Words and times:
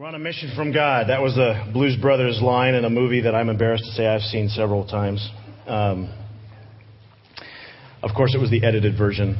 We're 0.00 0.06
on 0.06 0.14
a 0.14 0.18
mission 0.18 0.50
from 0.56 0.72
God. 0.72 1.10
That 1.10 1.20
was 1.20 1.34
the 1.34 1.70
Blues 1.74 1.94
Brothers 1.94 2.40
line 2.40 2.72
in 2.72 2.86
a 2.86 2.88
movie 2.88 3.20
that 3.20 3.34
I'm 3.34 3.50
embarrassed 3.50 3.84
to 3.84 3.90
say 3.90 4.06
I've 4.06 4.22
seen 4.22 4.48
several 4.48 4.86
times. 4.86 5.28
Um, 5.66 6.10
of 8.02 8.12
course, 8.16 8.34
it 8.34 8.38
was 8.38 8.50
the 8.50 8.64
edited 8.64 8.96
version. 8.96 9.36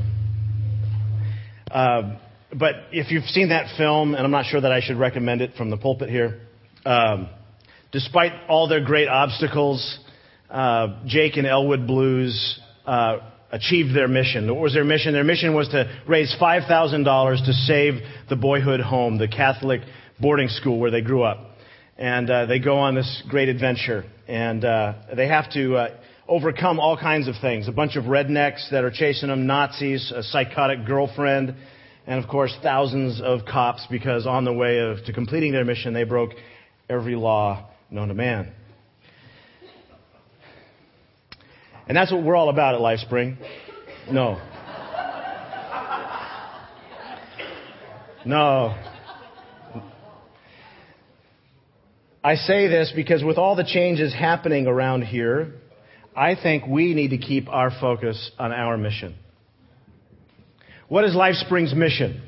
Uh, 1.70 2.18
but 2.52 2.74
if 2.92 3.10
you've 3.10 3.24
seen 3.24 3.48
that 3.48 3.74
film, 3.78 4.14
and 4.14 4.22
I'm 4.22 4.30
not 4.30 4.44
sure 4.44 4.60
that 4.60 4.70
I 4.70 4.82
should 4.82 4.98
recommend 4.98 5.40
it 5.40 5.54
from 5.56 5.70
the 5.70 5.78
pulpit 5.78 6.10
here, 6.10 6.42
um, 6.84 7.30
despite 7.90 8.32
all 8.46 8.68
their 8.68 8.84
great 8.84 9.08
obstacles, 9.08 9.98
uh, 10.50 11.04
Jake 11.06 11.38
and 11.38 11.46
Elwood 11.46 11.86
Blues 11.86 12.60
uh, 12.84 13.16
achieved 13.50 13.96
their 13.96 14.08
mission. 14.08 14.46
What 14.52 14.60
was 14.60 14.74
their 14.74 14.84
mission? 14.84 15.14
Their 15.14 15.24
mission 15.24 15.54
was 15.54 15.68
to 15.68 15.90
raise 16.06 16.36
$5,000 16.38 17.46
to 17.46 17.52
save 17.54 17.94
the 18.28 18.36
boyhood 18.36 18.80
home, 18.80 19.16
the 19.16 19.26
Catholic 19.26 19.80
boarding 20.20 20.48
school 20.48 20.78
where 20.78 20.90
they 20.90 21.00
grew 21.00 21.22
up. 21.22 21.38
And 21.96 22.30
uh, 22.30 22.46
they 22.46 22.58
go 22.58 22.78
on 22.78 22.94
this 22.94 23.22
great 23.28 23.48
adventure. 23.48 24.04
And 24.26 24.64
uh, 24.64 24.94
they 25.14 25.28
have 25.28 25.50
to 25.52 25.76
uh, 25.76 25.96
overcome 26.28 26.78
all 26.78 26.96
kinds 26.96 27.28
of 27.28 27.34
things. 27.40 27.68
A 27.68 27.72
bunch 27.72 27.96
of 27.96 28.04
rednecks 28.04 28.70
that 28.70 28.84
are 28.84 28.90
chasing 28.90 29.28
them, 29.28 29.46
Nazis, 29.46 30.12
a 30.14 30.22
psychotic 30.22 30.86
girlfriend, 30.86 31.54
and 32.06 32.22
of 32.22 32.30
course 32.30 32.56
thousands 32.62 33.20
of 33.20 33.40
cops 33.44 33.86
because 33.90 34.26
on 34.26 34.44
the 34.44 34.52
way 34.52 34.78
of, 34.78 35.04
to 35.04 35.12
completing 35.12 35.52
their 35.52 35.64
mission 35.64 35.92
they 35.92 36.04
broke 36.04 36.30
every 36.88 37.14
law 37.14 37.68
known 37.90 38.08
to 38.08 38.14
man. 38.14 38.52
And 41.86 41.96
that's 41.96 42.12
what 42.12 42.22
we're 42.22 42.36
all 42.36 42.50
about 42.50 42.76
at 42.76 42.80
LifeSpring. 42.80 43.36
No. 44.12 44.40
No. 48.24 48.89
I 52.22 52.34
say 52.34 52.68
this 52.68 52.92
because 52.94 53.24
with 53.24 53.38
all 53.38 53.56
the 53.56 53.64
changes 53.64 54.12
happening 54.12 54.66
around 54.66 55.02
here, 55.02 55.54
I 56.14 56.34
think 56.34 56.66
we 56.66 56.92
need 56.92 57.10
to 57.10 57.18
keep 57.18 57.48
our 57.48 57.70
focus 57.80 58.30
on 58.38 58.52
our 58.52 58.76
mission. 58.76 59.14
What 60.88 61.04
is 61.04 61.14
LifeSpring's 61.14 61.74
mission? 61.74 62.22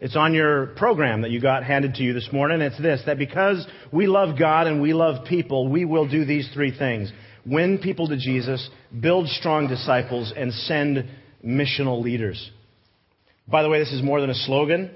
It's 0.00 0.16
on 0.16 0.34
your 0.34 0.68
program 0.76 1.22
that 1.22 1.30
you 1.30 1.40
got 1.40 1.62
handed 1.62 1.94
to 1.96 2.02
you 2.02 2.14
this 2.14 2.30
morning. 2.32 2.62
It's 2.62 2.80
this 2.80 3.02
that 3.06 3.18
because 3.18 3.64
we 3.92 4.08
love 4.08 4.36
God 4.36 4.66
and 4.66 4.82
we 4.82 4.92
love 4.92 5.26
people, 5.26 5.68
we 5.68 5.84
will 5.84 6.08
do 6.08 6.24
these 6.24 6.50
three 6.52 6.76
things 6.76 7.12
win 7.46 7.78
people 7.78 8.08
to 8.08 8.16
Jesus, 8.16 8.68
build 8.98 9.28
strong 9.28 9.66
disciples, 9.66 10.32
and 10.36 10.52
send 10.52 11.08
missional 11.44 12.02
leaders. 12.02 12.50
By 13.48 13.62
the 13.62 13.68
way, 13.68 13.78
this 13.78 13.92
is 13.92 14.02
more 14.02 14.20
than 14.20 14.30
a 14.30 14.34
slogan. 14.34 14.90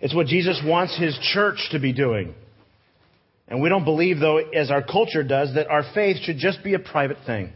It's 0.00 0.14
what 0.14 0.26
Jesus 0.26 0.60
wants 0.64 0.98
his 0.98 1.18
church 1.32 1.68
to 1.72 1.78
be 1.78 1.92
doing. 1.92 2.34
And 3.48 3.62
we 3.62 3.68
don't 3.68 3.84
believe, 3.84 4.20
though, 4.20 4.36
as 4.36 4.70
our 4.70 4.82
culture 4.82 5.22
does, 5.22 5.54
that 5.54 5.68
our 5.68 5.82
faith 5.94 6.18
should 6.22 6.36
just 6.36 6.62
be 6.62 6.74
a 6.74 6.78
private 6.78 7.18
thing. 7.24 7.52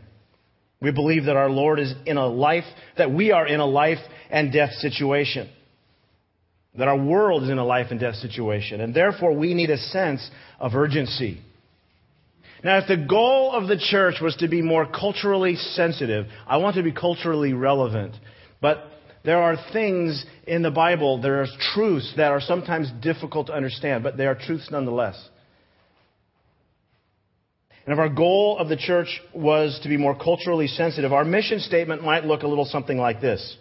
We 0.81 0.91
believe 0.91 1.27
that 1.27 1.37
our 1.37 1.51
Lord 1.51 1.79
is 1.79 1.95
in 2.07 2.17
a 2.17 2.27
life, 2.27 2.65
that 2.99 3.13
we 3.13 3.31
are 3.31 3.47
in 3.47 3.61
a 3.61 3.67
life 3.67 3.99
and 4.31 4.53
death 4.53 4.73
situation. 4.73 5.49
That 6.77 6.89
our 6.89 6.97
world 6.97 7.45
is 7.45 7.51
in 7.51 7.59
a 7.59 7.65
life 7.65 7.89
and 7.91 8.01
death 8.01 8.17
situation. 8.17 8.81
And 8.81 8.95
therefore, 8.95 9.37
we 9.37 9.53
need 9.53 9.71
a 9.71 9.77
sense 9.77 10.29
of 10.59 10.75
urgency. 10.75 11.43
Now, 12.65 12.79
if 12.79 12.89
the 12.89 12.97
goal 12.97 13.53
of 13.53 13.69
the 13.69 13.77
church 13.77 14.17
was 14.23 14.35
to 14.37 14.49
be 14.49 14.63
more 14.63 14.87
culturally 14.87 15.57
sensitive, 15.57 16.27
I 16.47 16.57
want 16.57 16.77
to 16.77 16.83
be 16.83 16.93
culturally 16.93 17.53
relevant. 17.53 18.15
But 18.61 18.79
there 19.25 19.43
are 19.43 19.57
things 19.73 20.25
in 20.47 20.63
the 20.63 20.71
Bible, 20.71 21.21
there 21.21 21.43
are 21.43 21.47
truths 21.75 22.13
that 22.17 22.33
are 22.33 22.41
sometimes 22.41 22.91
difficult 23.03 23.49
to 23.49 23.53
understand, 23.53 24.03
but 24.03 24.17
they 24.17 24.27
are 24.27 24.35
truths 24.35 24.69
nonetheless. 24.71 25.29
And 27.85 27.93
if 27.93 27.99
our 27.99 28.09
goal 28.09 28.59
of 28.59 28.69
the 28.69 28.77
church 28.77 29.21
was 29.35 29.79
to 29.83 29.89
be 29.89 29.97
more 29.97 30.17
culturally 30.17 30.69
sensitive, 30.69 31.13
our 31.13 31.25
mission 31.25 31.59
statement 31.61 32.05
might 32.05 32.25
look 32.25 32.43
a 32.43 32.47
little 32.47 32.65
something 32.65 32.97
like 32.97 33.21
this. 33.21 33.57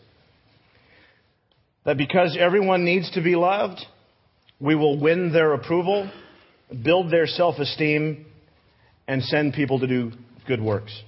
That 1.85 1.97
because 1.97 2.38
everyone 2.40 2.85
needs 2.85 3.09
to 3.12 3.22
be 3.22 3.35
loved, 3.35 3.79
we 4.59 4.75
will 4.75 5.00
win 5.00 5.34
their 5.34 5.53
approval, 5.53 6.12
build 6.84 7.12
their 7.12 7.25
self-esteem, 7.25 8.25
and 9.07 9.23
send 9.23 9.53
people 9.53 9.79
to 9.79 9.88
do 9.88 10.12
good 10.47 10.62
works. 10.62 11.01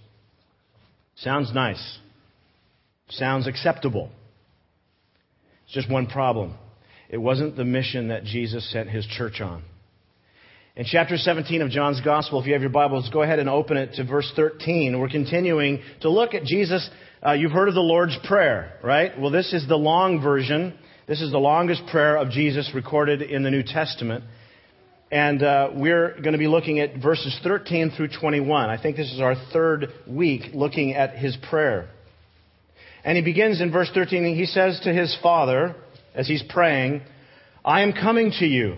Sounds 1.18 1.54
nice. 1.54 2.00
Sounds 3.10 3.46
acceptable. 3.48 4.10
It's 5.66 5.74
just 5.76 5.90
one 5.90 6.08
problem. 6.08 6.56
It 7.10 7.18
wasn't 7.18 7.56
the 7.56 7.66
mission 7.66 8.08
that 8.08 8.24
Jesus 8.24 8.72
sent 8.72 8.90
his 8.90 9.06
church 9.06 9.40
on. 9.40 9.64
In 10.76 10.86
chapter 10.86 11.18
17 11.18 11.62
of 11.62 11.70
John's 11.70 12.02
Gospel, 12.02 12.42
if 12.42 12.48
you 12.48 12.54
have 12.54 12.64
your 12.64 12.72
Bibles, 12.72 13.08
go 13.14 13.22
ahead 13.22 13.38
and 13.38 13.48
open 13.48 13.78
it 13.78 13.94
to 13.94 14.04
verse 14.04 14.32
13. 14.36 15.00
We're 15.00 15.08
continuing 15.08 15.84
to 16.02 16.10
look 16.10 16.34
at 16.34 16.46
Jesus. 16.46 16.90
Uh, 17.24 17.34
you've 17.34 17.52
heard 17.52 17.68
of 17.68 17.76
the 17.76 17.80
Lord's 17.80 18.18
Prayer, 18.24 18.80
right? 18.84 19.12
Well, 19.20 19.30
this 19.30 19.54
is 19.54 19.68
the 19.68 19.76
long 19.76 20.20
version. 20.20 20.74
This 21.08 21.22
is 21.22 21.32
the 21.32 21.38
longest 21.38 21.84
prayer 21.92 22.18
of 22.18 22.32
Jesus 22.32 22.72
recorded 22.74 23.22
in 23.22 23.44
the 23.44 23.52
New 23.52 23.62
Testament. 23.62 24.24
And 25.12 25.44
uh, 25.44 25.70
we're 25.76 26.20
going 26.20 26.32
to 26.32 26.40
be 26.40 26.48
looking 26.48 26.80
at 26.80 27.00
verses 27.00 27.40
13 27.44 27.92
through 27.96 28.10
21. 28.20 28.72
I 28.72 28.82
think 28.82 28.98
this 28.98 29.14
is 29.14 29.22
our 29.22 29.36
third 29.54 29.90
week 30.08 30.56
looking 30.56 30.96
at 30.96 31.16
his 31.16 31.38
prayer. 31.52 31.88
And 33.06 33.16
he 33.16 33.24
begins 33.24 33.62
in 33.62 33.72
verse 33.72 33.92
13. 33.94 34.36
He 34.36 34.48
says 34.48 34.82
to 34.86 34.92
his 34.92 35.16
Father, 35.22 35.76
as 36.16 36.28
he's 36.28 36.44
praying, 36.50 37.04
I 37.64 37.84
am 37.84 37.94
coming 37.94 38.32
to 38.40 38.46
you. 38.48 38.78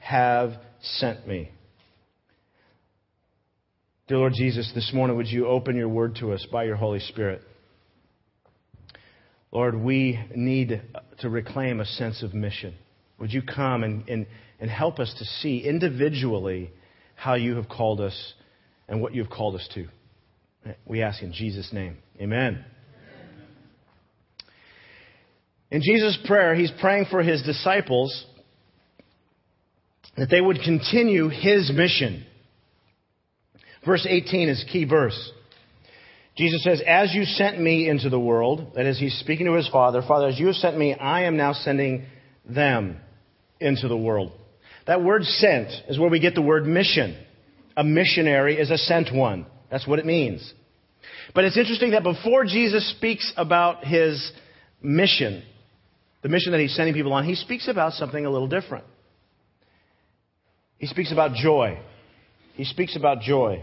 have 0.00 0.54
sent 0.82 1.26
me. 1.26 1.50
Dear 4.08 4.18
Lord 4.18 4.32
Jesus, 4.34 4.72
this 4.74 4.90
morning 4.92 5.16
would 5.16 5.28
you 5.28 5.46
open 5.46 5.76
your 5.76 5.88
word 5.88 6.16
to 6.16 6.32
us 6.32 6.44
by 6.50 6.64
your 6.64 6.74
Holy 6.74 6.98
Spirit? 6.98 7.42
Lord, 9.52 9.76
we 9.76 10.18
need 10.34 10.82
to 11.20 11.30
reclaim 11.30 11.80
a 11.80 11.84
sense 11.84 12.22
of 12.22 12.34
mission. 12.34 12.74
Would 13.18 13.32
you 13.32 13.42
come 13.42 13.84
and, 13.84 14.08
and, 14.08 14.26
and 14.58 14.70
help 14.70 14.98
us 14.98 15.14
to 15.18 15.24
see 15.24 15.58
individually 15.58 16.72
how 17.14 17.34
you 17.34 17.56
have 17.56 17.68
called 17.68 18.00
us 18.00 18.34
and 18.88 19.00
what 19.00 19.14
you 19.14 19.22
have 19.22 19.30
called 19.30 19.54
us 19.54 19.68
to? 19.74 19.86
We 20.86 21.02
ask 21.02 21.22
in 21.22 21.32
Jesus' 21.32 21.70
name. 21.72 21.98
Amen. 22.20 22.64
In 25.70 25.82
Jesus' 25.82 26.18
prayer, 26.24 26.54
he's 26.54 26.72
praying 26.80 27.06
for 27.10 27.22
his 27.22 27.42
disciples 27.42 28.26
that 30.16 30.30
they 30.30 30.40
would 30.40 30.60
continue 30.62 31.28
his 31.28 31.70
mission. 31.74 32.24
Verse 33.84 34.06
18 34.08 34.48
is 34.48 34.64
key 34.70 34.84
verse. 34.84 35.32
Jesus 36.36 36.62
says, 36.62 36.82
As 36.86 37.14
you 37.14 37.24
sent 37.24 37.60
me 37.60 37.88
into 37.88 38.08
the 38.08 38.20
world, 38.20 38.72
that 38.74 38.86
is, 38.86 38.98
he's 38.98 39.18
speaking 39.18 39.46
to 39.46 39.54
his 39.54 39.68
Father, 39.68 40.02
Father, 40.06 40.28
as 40.28 40.38
you 40.38 40.46
have 40.46 40.56
sent 40.56 40.76
me, 40.76 40.94
I 40.94 41.24
am 41.24 41.36
now 41.36 41.52
sending 41.52 42.06
them 42.44 42.98
into 43.60 43.88
the 43.88 43.96
world. 43.96 44.32
That 44.86 45.02
word 45.02 45.24
sent 45.24 45.68
is 45.88 45.98
where 45.98 46.10
we 46.10 46.20
get 46.20 46.34
the 46.34 46.42
word 46.42 46.66
mission. 46.66 47.16
A 47.76 47.84
missionary 47.84 48.58
is 48.58 48.70
a 48.70 48.78
sent 48.78 49.14
one. 49.14 49.46
That's 49.70 49.86
what 49.86 49.98
it 49.98 50.06
means. 50.06 50.52
But 51.34 51.44
it's 51.44 51.56
interesting 51.56 51.92
that 51.92 52.02
before 52.02 52.44
Jesus 52.44 52.90
speaks 52.90 53.32
about 53.36 53.84
his 53.84 54.32
mission, 54.82 55.42
the 56.22 56.28
mission 56.28 56.52
that 56.52 56.60
he's 56.60 56.74
sending 56.74 56.94
people 56.94 57.12
on, 57.12 57.24
he 57.24 57.34
speaks 57.34 57.68
about 57.68 57.92
something 57.92 58.24
a 58.24 58.30
little 58.30 58.48
different. 58.48 58.84
He 60.80 60.86
speaks 60.86 61.12
about 61.12 61.34
joy. 61.34 61.78
He 62.54 62.64
speaks 62.64 62.96
about 62.96 63.20
joy. 63.20 63.62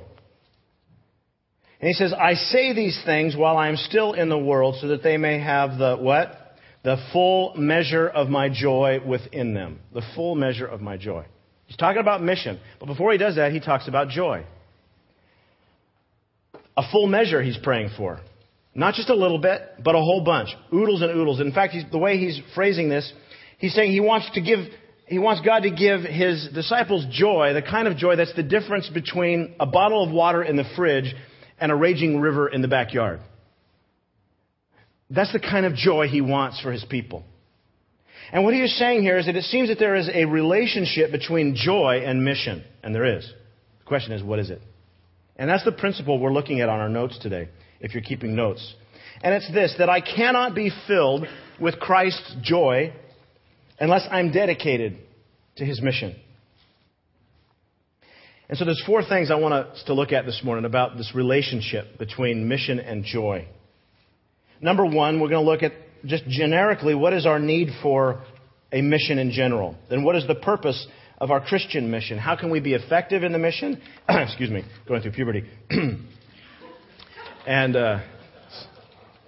And 1.82 1.88
he 1.88 1.94
says, 1.94 2.14
I 2.14 2.36
say 2.36 2.74
these 2.74 3.00
things 3.06 3.36
while 3.36 3.58
I 3.58 3.70
am 3.70 3.76
still 3.76 4.14
in 4.14 4.30
the 4.30 4.38
world 4.38 4.76
so 4.80 4.90
that 4.90 5.02
they 5.02 5.18
may 5.18 5.40
have 5.40 5.80
the 5.80 5.98
what? 5.98 6.56
The 6.84 6.98
full 7.12 7.56
measure 7.58 8.08
of 8.08 8.30
my 8.30 8.50
joy 8.50 9.00
within 9.06 9.56
them. 9.56 9.80
The 9.94 10.04
full 10.16 10.36
measure 10.36 10.68
of 10.68 10.80
my 10.80 10.96
joy. 10.96 11.26
He's 11.66 11.76
talking 11.76 12.00
about 12.00 12.22
mission. 12.22 12.60
But 12.80 12.86
before 12.86 13.12
he 13.12 13.18
does 13.18 13.36
that, 13.36 13.52
he 13.52 13.60
talks 13.60 13.88
about 13.88 14.10
joy. 14.10 14.46
A 16.78 16.84
full 16.92 17.08
measure 17.08 17.42
he's 17.42 17.58
praying 17.58 17.90
for. 17.98 18.20
Not 18.76 18.94
just 18.94 19.10
a 19.10 19.16
little 19.16 19.40
bit, 19.40 19.60
but 19.84 19.96
a 19.96 20.00
whole 20.00 20.24
bunch. 20.24 20.50
Oodles 20.72 21.02
and 21.02 21.10
oodles. 21.12 21.42
In 21.42 21.52
fact, 21.52 21.76
the 21.92 21.98
way 21.98 22.18
he's 22.20 22.40
phrasing 22.54 22.90
this, 22.90 23.12
he's 23.58 23.74
saying 23.74 23.92
he 23.92 24.02
wants 24.02 24.30
to 24.36 24.42
give, 24.42 24.60
he 25.08 25.20
wants 25.20 25.42
God 25.42 25.62
to 25.62 25.72
give 25.72 26.02
his 26.02 26.50
disciples 26.54 27.06
joy, 27.10 27.54
the 27.54 27.62
kind 27.62 27.88
of 27.88 27.98
joy 27.98 28.18
that's 28.18 28.36
the 28.36 28.44
difference 28.44 28.90
between 28.90 29.56
a 29.60 29.66
bottle 29.66 30.04
of 30.04 30.12
water 30.12 30.44
in 30.44 30.58
the 30.58 30.66
fridge 30.76 31.16
and 31.60 31.72
a 31.72 31.76
raging 31.76 32.20
river 32.20 32.48
in 32.48 32.62
the 32.62 32.68
backyard. 32.68 33.22
That's 35.10 35.32
the 35.32 35.40
kind 35.40 35.66
of 35.66 35.76
joy 35.76 36.08
he 36.08 36.20
wants 36.20 36.60
for 36.60 36.74
his 36.74 36.84
people. 36.84 37.24
And 38.34 38.44
what 38.44 38.54
he 38.54 38.62
is 38.62 38.78
saying 38.78 39.02
here 39.02 39.18
is 39.18 39.28
that 39.28 39.38
it 39.38 39.46
seems 39.46 39.70
that 39.70 39.80
there 39.80 39.96
is 39.96 40.10
a 40.14 40.26
relationship 40.26 41.12
between 41.12 41.56
joy 41.56 42.04
and 42.06 42.26
mission. 42.26 42.66
And 42.84 42.94
there 42.94 43.18
is. 43.18 43.26
The 43.80 43.86
question 43.86 44.12
is, 44.12 44.22
what 44.22 44.40
is 44.40 44.50
it? 44.50 44.62
And 45.38 45.50
that's 45.50 45.64
the 45.64 45.72
principle 45.72 46.20
we're 46.20 46.34
looking 46.34 46.60
at 46.60 46.68
on 46.68 46.82
our 46.82 46.90
notes 46.90 47.18
today, 47.20 47.48
if 47.80 47.94
you're 47.94 48.04
keeping 48.04 48.36
notes. 48.36 48.76
And 49.22 49.34
it's 49.34 49.50
this 49.54 49.74
that 49.78 49.90
I 49.90 50.02
cannot 50.02 50.54
be 50.54 50.70
filled 50.88 51.26
with 51.62 51.80
Christ's 51.80 52.36
joy 52.42 52.92
unless 53.80 54.08
I'm 54.10 54.32
dedicated 54.32 54.98
to 55.58 55.66
his 55.66 55.82
mission. 55.82 56.16
And 58.50 58.58
so 58.58 58.66
there's 58.66 58.82
four 58.86 59.04
things 59.04 59.30
I 59.30 59.36
want 59.36 59.54
us 59.54 59.84
to 59.88 59.94
look 59.94 60.12
at 60.14 60.26
this 60.26 60.42
morning 60.44 60.66
about 60.66 60.98
this 60.98 61.12
relationship 61.14 61.98
between 61.98 62.48
mission 62.48 62.80
and 62.80 63.04
joy. 63.04 63.48
Number 64.62 64.86
one, 64.86 65.20
we're 65.20 65.28
going 65.30 65.46
to 65.46 65.52
look 65.52 65.64
at 65.64 65.74
just 66.06 66.26
generically 66.28 66.96
what 66.96 67.14
is 67.14 67.26
our 67.26 67.40
need 67.40 67.70
for 67.82 68.24
a 68.72 68.82
mission 68.82 69.20
in 69.20 69.32
general. 69.32 69.76
Then 69.90 70.04
what 70.04 70.16
is 70.16 70.26
the 70.28 70.36
purpose 70.36 70.88
of 71.18 71.30
our 71.30 71.42
Christian 71.42 71.92
mission? 71.92 72.18
How 72.18 72.36
can 72.38 72.50
we 72.50 72.62
be 72.62 72.74
effective 72.74 73.24
in 73.24 73.34
the 73.34 73.40
mission? 73.40 73.82
Excuse 74.10 74.50
me, 74.50 74.64
going 74.88 75.02
through 75.02 75.12
puberty. 75.12 75.44
and 77.48 77.76
uh, 77.76 78.00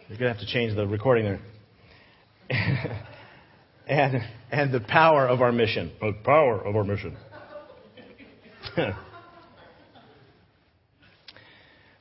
you're 0.07 0.17
going 0.17 0.31
to 0.31 0.37
have 0.37 0.39
to 0.39 0.47
change 0.47 0.75
the 0.75 0.87
recording 0.87 1.39
there. 2.49 2.99
and, 3.89 4.21
and 4.51 4.71
the 4.71 4.79
power 4.79 5.27
of 5.27 5.41
our 5.41 5.51
mission. 5.51 5.91
The 5.99 6.13
power 6.23 6.61
of 6.61 6.75
our 6.75 6.83
mission. 6.83 7.17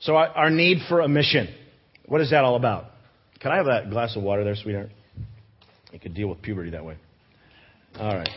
So, 0.01 0.15
our 0.15 0.49
need 0.49 0.79
for 0.89 1.01
a 1.01 1.09
mission. 1.09 1.53
What 2.07 2.21
is 2.21 2.31
that 2.31 2.45
all 2.45 2.55
about? 2.55 2.85
Can 3.41 3.51
I 3.51 3.57
have 3.57 3.67
that 3.67 3.91
glass 3.91 4.17
of 4.17 4.23
water 4.23 4.45
there, 4.45 4.55
sweetheart? 4.55 4.91
You 5.93 5.99
could 5.99 6.15
deal 6.15 6.29
with 6.29 6.41
puberty 6.41 6.71
that 6.71 6.85
way. 6.85 6.97
All 7.99 8.15
right. 8.15 8.29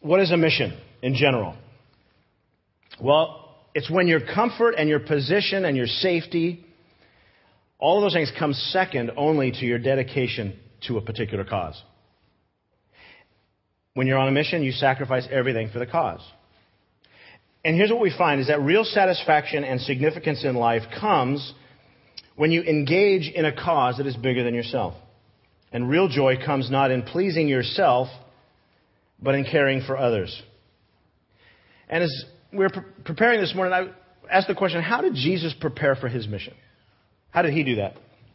What 0.00 0.20
is 0.20 0.32
a 0.32 0.38
mission 0.38 0.76
in 1.02 1.14
general? 1.14 1.56
Well, 3.00 3.47
it's 3.78 3.88
when 3.88 4.08
your 4.08 4.18
comfort 4.18 4.72
and 4.72 4.88
your 4.88 4.98
position 4.98 5.64
and 5.64 5.76
your 5.76 5.86
safety, 5.86 6.64
all 7.78 7.98
of 7.98 8.02
those 8.02 8.12
things 8.12 8.32
come 8.36 8.52
second 8.52 9.12
only 9.16 9.52
to 9.52 9.64
your 9.64 9.78
dedication 9.78 10.58
to 10.88 10.98
a 10.98 11.00
particular 11.00 11.44
cause. 11.44 11.80
When 13.94 14.08
you're 14.08 14.18
on 14.18 14.26
a 14.26 14.32
mission, 14.32 14.64
you 14.64 14.72
sacrifice 14.72 15.28
everything 15.30 15.70
for 15.72 15.78
the 15.78 15.86
cause. 15.86 16.18
And 17.64 17.76
here's 17.76 17.90
what 17.90 18.00
we 18.00 18.12
find 18.18 18.40
is 18.40 18.48
that 18.48 18.60
real 18.60 18.82
satisfaction 18.82 19.62
and 19.62 19.80
significance 19.80 20.44
in 20.44 20.56
life 20.56 20.82
comes 21.00 21.54
when 22.34 22.50
you 22.50 22.62
engage 22.62 23.30
in 23.32 23.44
a 23.44 23.54
cause 23.54 23.98
that 23.98 24.08
is 24.08 24.16
bigger 24.16 24.42
than 24.42 24.54
yourself. 24.54 24.94
And 25.70 25.88
real 25.88 26.08
joy 26.08 26.34
comes 26.44 26.68
not 26.68 26.90
in 26.90 27.02
pleasing 27.02 27.46
yourself, 27.46 28.08
but 29.22 29.36
in 29.36 29.44
caring 29.44 29.82
for 29.82 29.96
others. 29.96 30.42
And 31.88 32.02
as 32.02 32.24
we 32.52 32.58
were 32.58 32.70
pre- 32.70 32.82
preparing 33.04 33.40
this 33.40 33.54
morning, 33.54 33.72
I 33.72 34.34
asked 34.34 34.48
the 34.48 34.54
question 34.54 34.82
how 34.82 35.00
did 35.00 35.14
Jesus 35.14 35.54
prepare 35.58 35.94
for 35.94 36.08
his 36.08 36.26
mission? 36.26 36.54
How 37.30 37.42
did 37.42 37.52
he 37.52 37.62
do 37.62 37.76
that? 37.76 37.94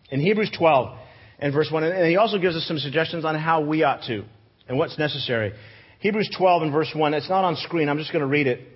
In 0.09 0.19
Hebrews 0.19 0.51
12 0.57 0.97
and 1.39 1.53
verse 1.53 1.69
1, 1.71 1.83
and 1.83 2.07
he 2.07 2.17
also 2.17 2.37
gives 2.37 2.55
us 2.55 2.67
some 2.67 2.77
suggestions 2.77 3.25
on 3.25 3.35
how 3.35 3.61
we 3.61 3.83
ought 3.83 4.03
to 4.03 4.23
and 4.67 4.77
what's 4.77 4.97
necessary. 4.97 5.53
Hebrews 5.99 6.29
12 6.37 6.63
and 6.63 6.71
verse 6.71 6.91
1, 6.93 7.13
it's 7.13 7.29
not 7.29 7.43
on 7.43 7.55
screen, 7.55 7.89
I'm 7.89 7.97
just 7.97 8.11
going 8.11 8.21
to 8.21 8.27
read 8.27 8.47
it. 8.47 8.67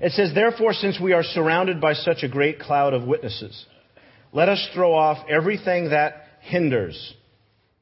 It 0.00 0.12
says, 0.12 0.32
Therefore, 0.34 0.72
since 0.72 0.98
we 0.98 1.12
are 1.12 1.22
surrounded 1.22 1.80
by 1.80 1.92
such 1.92 2.22
a 2.22 2.28
great 2.28 2.58
cloud 2.58 2.94
of 2.94 3.04
witnesses, 3.04 3.66
let 4.32 4.48
us 4.48 4.66
throw 4.74 4.94
off 4.94 5.28
everything 5.28 5.90
that 5.90 6.24
hinders 6.40 7.14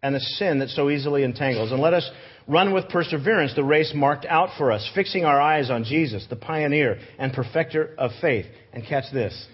and 0.02 0.14
the 0.14 0.20
sin 0.20 0.58
that 0.58 0.68
so 0.70 0.90
easily 0.90 1.22
entangles, 1.22 1.72
and 1.72 1.80
let 1.80 1.94
us 1.94 2.08
run 2.48 2.72
with 2.72 2.88
perseverance 2.88 3.54
the 3.54 3.62
race 3.62 3.92
marked 3.94 4.24
out 4.24 4.50
for 4.56 4.72
us, 4.72 4.88
fixing 4.94 5.24
our 5.24 5.40
eyes 5.40 5.70
on 5.70 5.84
Jesus, 5.84 6.26
the 6.28 6.36
pioneer 6.36 6.98
and 7.18 7.32
perfecter 7.32 7.94
of 7.98 8.10
faith. 8.20 8.46
And 8.72 8.84
catch 8.84 9.12
this. 9.12 9.46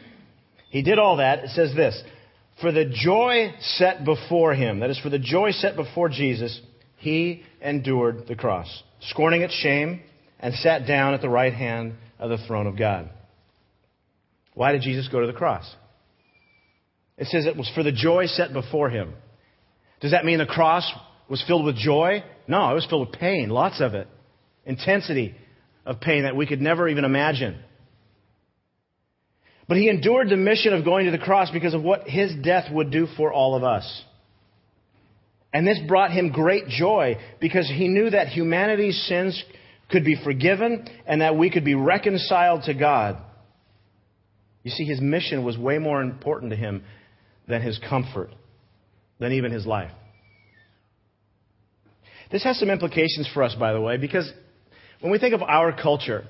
He 0.70 0.82
did 0.82 0.98
all 0.98 1.16
that. 1.16 1.40
It 1.40 1.50
says 1.50 1.74
this 1.74 2.00
For 2.60 2.72
the 2.72 2.84
joy 2.84 3.52
set 3.60 4.04
before 4.04 4.54
him, 4.54 4.80
that 4.80 4.90
is, 4.90 4.98
for 4.98 5.10
the 5.10 5.18
joy 5.18 5.50
set 5.50 5.76
before 5.76 6.08
Jesus, 6.08 6.60
he 6.96 7.42
endured 7.60 8.26
the 8.28 8.36
cross, 8.36 8.82
scorning 9.00 9.42
its 9.42 9.54
shame, 9.54 10.00
and 10.40 10.54
sat 10.54 10.86
down 10.86 11.14
at 11.14 11.20
the 11.20 11.28
right 11.28 11.52
hand 11.52 11.94
of 12.18 12.30
the 12.30 12.38
throne 12.46 12.66
of 12.66 12.78
God. 12.78 13.10
Why 14.54 14.72
did 14.72 14.82
Jesus 14.82 15.08
go 15.08 15.20
to 15.20 15.26
the 15.26 15.32
cross? 15.32 15.68
It 17.16 17.26
says 17.28 17.46
it 17.46 17.56
was 17.56 17.70
for 17.74 17.82
the 17.82 17.92
joy 17.92 18.26
set 18.26 18.52
before 18.52 18.90
him. 18.90 19.14
Does 20.00 20.10
that 20.10 20.24
mean 20.24 20.38
the 20.38 20.46
cross 20.46 20.90
was 21.28 21.42
filled 21.46 21.64
with 21.64 21.76
joy? 21.76 22.22
No, 22.46 22.70
it 22.70 22.74
was 22.74 22.86
filled 22.86 23.08
with 23.08 23.18
pain, 23.18 23.48
lots 23.48 23.80
of 23.80 23.94
it. 23.94 24.08
Intensity 24.66 25.34
of 25.86 26.00
pain 26.00 26.24
that 26.24 26.36
we 26.36 26.46
could 26.46 26.60
never 26.60 26.88
even 26.88 27.04
imagine. 27.04 27.58
But 29.66 29.78
he 29.78 29.88
endured 29.88 30.28
the 30.28 30.36
mission 30.36 30.74
of 30.74 30.84
going 30.84 31.06
to 31.06 31.10
the 31.10 31.18
cross 31.18 31.50
because 31.50 31.74
of 31.74 31.82
what 31.82 32.08
his 32.08 32.34
death 32.42 32.70
would 32.70 32.90
do 32.90 33.06
for 33.16 33.32
all 33.32 33.54
of 33.54 33.64
us. 33.64 34.04
And 35.52 35.66
this 35.66 35.78
brought 35.86 36.10
him 36.10 36.32
great 36.32 36.66
joy 36.66 37.16
because 37.40 37.68
he 37.68 37.88
knew 37.88 38.10
that 38.10 38.28
humanity's 38.28 39.00
sins 39.06 39.42
could 39.90 40.04
be 40.04 40.16
forgiven 40.22 40.86
and 41.06 41.20
that 41.20 41.36
we 41.36 41.50
could 41.50 41.64
be 41.64 41.74
reconciled 41.74 42.64
to 42.64 42.74
God. 42.74 43.18
You 44.64 44.70
see, 44.70 44.84
his 44.84 45.00
mission 45.00 45.44
was 45.44 45.56
way 45.56 45.78
more 45.78 46.02
important 46.02 46.50
to 46.50 46.56
him 46.56 46.82
than 47.46 47.62
his 47.62 47.78
comfort, 47.88 48.30
than 49.18 49.32
even 49.32 49.52
his 49.52 49.66
life. 49.66 49.92
This 52.30 52.44
has 52.44 52.58
some 52.58 52.70
implications 52.70 53.28
for 53.32 53.42
us, 53.42 53.54
by 53.54 53.72
the 53.72 53.80
way, 53.80 53.96
because 53.96 54.30
when 55.00 55.12
we 55.12 55.18
think 55.18 55.34
of 55.34 55.42
our 55.42 55.72
culture 55.72 56.24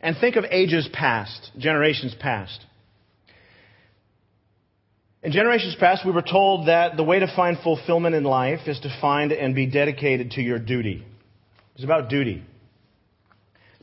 and 0.00 0.16
think 0.20 0.36
of 0.36 0.44
ages 0.50 0.88
past, 0.92 1.50
generations 1.58 2.14
past, 2.20 2.64
in 5.22 5.32
generations 5.32 5.74
past, 5.80 6.06
we 6.06 6.12
were 6.12 6.22
told 6.22 6.68
that 6.68 6.96
the 6.96 7.02
way 7.02 7.18
to 7.18 7.26
find 7.34 7.58
fulfillment 7.58 8.14
in 8.14 8.22
life 8.22 8.60
is 8.66 8.78
to 8.80 8.98
find 9.00 9.32
and 9.32 9.56
be 9.56 9.66
dedicated 9.66 10.32
to 10.32 10.40
your 10.40 10.60
duty. 10.60 11.04
It's 11.74 11.82
about 11.82 12.08
duty. 12.08 12.44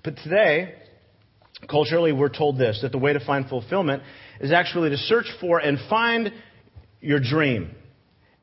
But 0.03 0.15
today, 0.23 0.75
culturally, 1.69 2.13
we're 2.13 2.29
told 2.29 2.57
this 2.57 2.79
that 2.81 2.91
the 2.91 2.97
way 2.97 3.11
to 3.11 3.19
find 3.19 3.47
fulfillment 3.49 4.03
is 4.39 4.53
actually 4.53 4.91
to 4.91 4.97
search 4.97 5.27
for 5.41 5.59
and 5.59 5.77
find 5.89 6.31
your 7.01 7.19
dream 7.19 7.75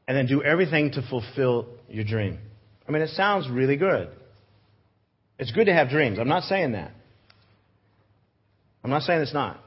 and 0.07 0.17
then 0.17 0.27
do 0.27 0.43
everything 0.43 0.93
to 0.93 1.03
fulfill 1.09 1.69
your 1.89 2.05
dream. 2.05 2.39
I 2.91 2.93
mean, 2.93 3.03
it 3.03 3.11
sounds 3.11 3.49
really 3.49 3.77
good. 3.77 4.09
It's 5.39 5.53
good 5.53 5.67
to 5.67 5.73
have 5.73 5.91
dreams. 5.91 6.19
I'm 6.19 6.27
not 6.27 6.43
saying 6.43 6.73
that. 6.73 6.91
I'm 8.83 8.91
not 8.91 9.03
saying 9.03 9.21
it's 9.21 9.33
not. 9.33 9.61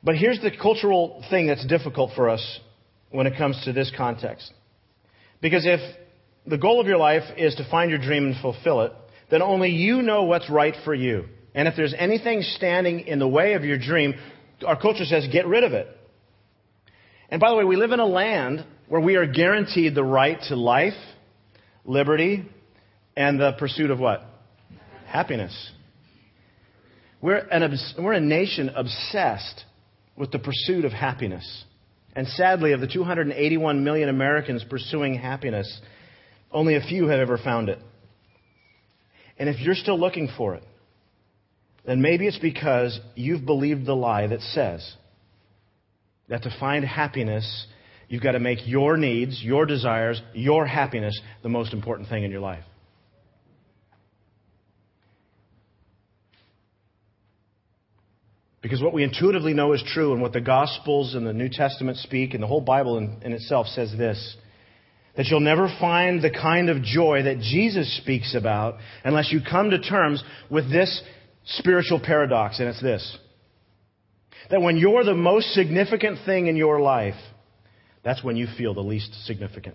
But 0.00 0.14
here's 0.14 0.40
the 0.40 0.52
cultural 0.52 1.24
thing 1.28 1.48
that's 1.48 1.66
difficult 1.66 2.12
for 2.14 2.28
us 2.28 2.60
when 3.10 3.26
it 3.26 3.36
comes 3.36 3.60
to 3.64 3.72
this 3.72 3.90
context. 3.96 4.52
Because 5.40 5.66
if 5.66 5.80
the 6.46 6.56
goal 6.56 6.80
of 6.80 6.86
your 6.86 6.98
life 6.98 7.24
is 7.36 7.56
to 7.56 7.68
find 7.68 7.90
your 7.90 7.98
dream 7.98 8.26
and 8.26 8.40
fulfill 8.40 8.82
it, 8.82 8.92
then 9.28 9.42
only 9.42 9.70
you 9.70 10.02
know 10.02 10.22
what's 10.22 10.48
right 10.48 10.76
for 10.84 10.94
you. 10.94 11.24
And 11.52 11.66
if 11.66 11.74
there's 11.74 11.94
anything 11.98 12.42
standing 12.42 13.00
in 13.08 13.18
the 13.18 13.26
way 13.26 13.54
of 13.54 13.64
your 13.64 13.76
dream, 13.76 14.14
our 14.64 14.80
culture 14.80 15.04
says 15.04 15.26
get 15.32 15.48
rid 15.48 15.64
of 15.64 15.72
it. 15.72 15.88
And 17.28 17.40
by 17.40 17.50
the 17.50 17.56
way, 17.56 17.64
we 17.64 17.74
live 17.74 17.90
in 17.90 17.98
a 17.98 18.06
land 18.06 18.64
where 18.86 19.00
we 19.00 19.16
are 19.16 19.26
guaranteed 19.26 19.96
the 19.96 20.04
right 20.04 20.38
to 20.42 20.54
life, 20.54 20.94
liberty, 21.86 22.44
and 23.16 23.40
the 23.40 23.52
pursuit 23.58 23.90
of 23.90 23.98
what? 23.98 24.22
Happiness. 25.06 25.72
We're, 27.22 27.36
an, 27.36 27.78
we're 27.98 28.12
a 28.12 28.20
nation 28.20 28.70
obsessed 28.74 29.64
with 30.16 30.30
the 30.32 30.38
pursuit 30.38 30.84
of 30.84 30.92
happiness 30.92 31.64
And 32.16 32.26
sadly, 32.26 32.72
of 32.72 32.80
the 32.80 32.86
281 32.86 33.84
million 33.84 34.08
Americans 34.08 34.64
pursuing 34.68 35.14
happiness, 35.14 35.80
only 36.50 36.74
a 36.74 36.80
few 36.80 37.08
have 37.08 37.20
ever 37.20 37.36
found 37.36 37.68
it. 37.68 37.78
And 39.38 39.50
if 39.50 39.60
you're 39.60 39.74
still 39.74 40.00
looking 40.00 40.30
for 40.34 40.54
it, 40.54 40.64
then 41.84 42.00
maybe 42.00 42.26
it's 42.26 42.38
because 42.38 42.98
you've 43.14 43.44
believed 43.44 43.84
the 43.84 43.94
lie 43.94 44.26
that 44.26 44.40
says 44.40 44.94
that 46.28 46.42
to 46.44 46.56
find 46.58 46.86
happiness, 46.86 47.66
you've 48.08 48.22
got 48.22 48.32
to 48.32 48.38
make 48.38 48.66
your 48.66 48.96
needs, 48.96 49.42
your 49.42 49.66
desires, 49.66 50.20
your 50.34 50.66
happiness 50.66 51.18
the 51.42 51.48
most 51.48 51.72
important 51.72 52.08
thing 52.08 52.24
in 52.24 52.30
your 52.30 52.40
life. 52.40 52.64
Because 58.62 58.82
what 58.82 58.92
we 58.92 59.04
intuitively 59.04 59.54
know 59.54 59.74
is 59.74 59.84
true, 59.94 60.12
and 60.12 60.20
what 60.20 60.32
the 60.32 60.40
Gospels 60.40 61.14
and 61.14 61.24
the 61.24 61.32
New 61.32 61.48
Testament 61.48 61.98
speak, 61.98 62.34
and 62.34 62.42
the 62.42 62.48
whole 62.48 62.60
Bible 62.60 62.98
in, 62.98 63.22
in 63.22 63.32
itself 63.32 63.68
says 63.68 63.94
this 63.96 64.36
that 65.16 65.26
you'll 65.26 65.40
never 65.40 65.74
find 65.80 66.20
the 66.20 66.30
kind 66.30 66.68
of 66.68 66.82
joy 66.82 67.22
that 67.22 67.38
Jesus 67.38 67.96
speaks 67.98 68.34
about 68.34 68.74
unless 69.02 69.32
you 69.32 69.40
come 69.40 69.70
to 69.70 69.80
terms 69.80 70.22
with 70.50 70.70
this 70.70 71.02
spiritual 71.44 72.00
paradox, 72.00 72.58
and 72.58 72.68
it's 72.68 72.82
this 72.82 73.16
that 74.50 74.60
when 74.60 74.76
you're 74.76 75.04
the 75.04 75.14
most 75.14 75.52
significant 75.54 76.18
thing 76.24 76.46
in 76.46 76.56
your 76.56 76.80
life, 76.80 77.14
that's 78.06 78.22
when 78.22 78.36
you 78.36 78.46
feel 78.56 78.72
the 78.72 78.80
least 78.80 79.12
significant. 79.26 79.74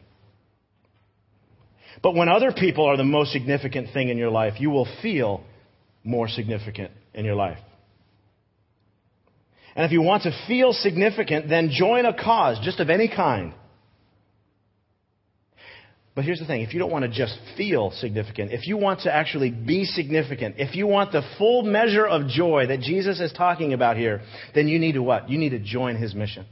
But 2.02 2.16
when 2.16 2.30
other 2.30 2.54
people 2.54 2.86
are 2.86 2.96
the 2.96 3.04
most 3.04 3.34
significant 3.34 3.94
thing 3.94 4.08
in 4.08 4.18
your 4.18 4.30
life, 4.30 4.54
you 4.58 4.70
will 4.70 4.88
feel 5.02 5.44
more 6.06 6.30
significant 6.30 6.92
in 7.14 7.26
your 7.26 7.36
life. 7.36 7.58
And 9.76 9.86
if 9.86 9.92
you 9.92 10.02
want 10.02 10.24
to 10.24 10.32
feel 10.48 10.72
significant, 10.72 11.50
then 11.50 11.72
join 11.72 12.06
a 12.06 12.14
cause, 12.14 12.58
just 12.64 12.80
of 12.80 12.90
any 12.90 13.10
kind. 13.14 13.54
But 16.16 16.24
here's 16.24 16.40
the 16.40 16.46
thing 16.46 16.62
if 16.62 16.74
you 16.74 16.80
don't 16.80 16.92
want 16.92 17.04
to 17.04 17.12
just 17.12 17.38
feel 17.58 17.92
significant, 17.92 18.54
if 18.54 18.66
you 18.66 18.78
want 18.78 19.02
to 19.02 19.14
actually 19.14 19.52
be 19.52 19.84
significant, 19.84 20.56
if 20.58 20.74
you 20.74 20.88
want 20.88 21.12
the 21.12 21.22
full 21.38 21.64
measure 21.64 22.08
of 22.08 22.30
joy 22.30 22.68
that 22.68 22.80
Jesus 22.80 23.20
is 23.20 23.34
talking 23.34 23.74
about 23.74 23.98
here, 23.98 24.22
then 24.56 24.70
you 24.70 24.80
need 24.80 24.94
to 24.94 25.04
what? 25.04 25.30
You 25.30 25.38
need 25.38 25.50
to 25.50 25.60
join 25.60 25.98
his 25.98 26.16
mission. 26.16 26.46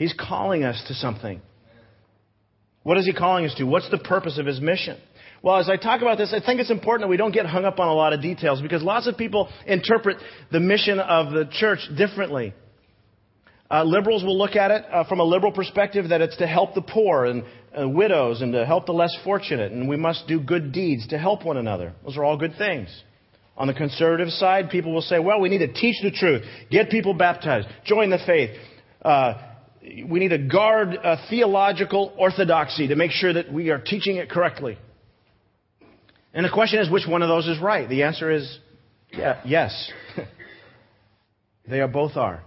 He's 0.00 0.14
calling 0.14 0.64
us 0.64 0.82
to 0.88 0.94
something. 0.94 1.42
What 2.84 2.96
is 2.96 3.04
he 3.04 3.12
calling 3.12 3.44
us 3.44 3.54
to? 3.56 3.64
What's 3.64 3.90
the 3.90 3.98
purpose 3.98 4.38
of 4.38 4.46
his 4.46 4.58
mission? 4.58 4.98
Well, 5.42 5.58
as 5.58 5.68
I 5.68 5.76
talk 5.76 6.00
about 6.00 6.16
this, 6.16 6.32
I 6.32 6.40
think 6.40 6.58
it's 6.58 6.70
important 6.70 7.02
that 7.02 7.10
we 7.10 7.18
don't 7.18 7.32
get 7.32 7.44
hung 7.44 7.66
up 7.66 7.78
on 7.78 7.86
a 7.86 7.92
lot 7.92 8.14
of 8.14 8.22
details 8.22 8.62
because 8.62 8.82
lots 8.82 9.06
of 9.06 9.18
people 9.18 9.50
interpret 9.66 10.16
the 10.50 10.58
mission 10.58 10.98
of 10.98 11.34
the 11.34 11.50
church 11.52 11.80
differently. 11.98 12.54
Uh, 13.70 13.84
liberals 13.84 14.24
will 14.24 14.38
look 14.38 14.56
at 14.56 14.70
it 14.70 14.86
uh, 14.90 15.04
from 15.04 15.20
a 15.20 15.22
liberal 15.22 15.52
perspective 15.52 16.08
that 16.08 16.22
it's 16.22 16.38
to 16.38 16.46
help 16.46 16.74
the 16.74 16.80
poor 16.80 17.26
and 17.26 17.44
uh, 17.78 17.86
widows 17.86 18.40
and 18.40 18.54
to 18.54 18.64
help 18.64 18.86
the 18.86 18.92
less 18.92 19.14
fortunate, 19.22 19.70
and 19.70 19.86
we 19.86 19.98
must 19.98 20.26
do 20.26 20.40
good 20.40 20.72
deeds 20.72 21.08
to 21.08 21.18
help 21.18 21.44
one 21.44 21.58
another. 21.58 21.92
Those 22.04 22.16
are 22.16 22.24
all 22.24 22.38
good 22.38 22.56
things. 22.56 22.88
On 23.58 23.66
the 23.66 23.74
conservative 23.74 24.30
side, 24.30 24.70
people 24.70 24.94
will 24.94 25.02
say, 25.02 25.18
well, 25.18 25.42
we 25.42 25.50
need 25.50 25.58
to 25.58 25.70
teach 25.74 25.96
the 26.02 26.10
truth, 26.10 26.42
get 26.70 26.88
people 26.88 27.12
baptized, 27.12 27.68
join 27.84 28.08
the 28.08 28.18
faith. 28.26 28.56
Uh, 29.02 29.34
we 29.82 30.20
need 30.20 30.28
to 30.28 30.38
guard 30.38 30.96
uh, 30.96 31.16
theological 31.30 32.12
orthodoxy 32.18 32.88
to 32.88 32.96
make 32.96 33.12
sure 33.12 33.32
that 33.32 33.52
we 33.52 33.70
are 33.70 33.78
teaching 33.78 34.16
it 34.16 34.28
correctly. 34.28 34.78
And 36.34 36.44
the 36.44 36.50
question 36.50 36.80
is, 36.80 36.90
which 36.90 37.06
one 37.08 37.22
of 37.22 37.28
those 37.28 37.48
is 37.48 37.58
right? 37.58 37.88
The 37.88 38.02
answer 38.02 38.30
is 38.30 38.58
yeah, 39.12 39.40
yes. 39.44 39.90
they 41.68 41.80
are 41.80 41.88
both 41.88 42.16
are. 42.16 42.42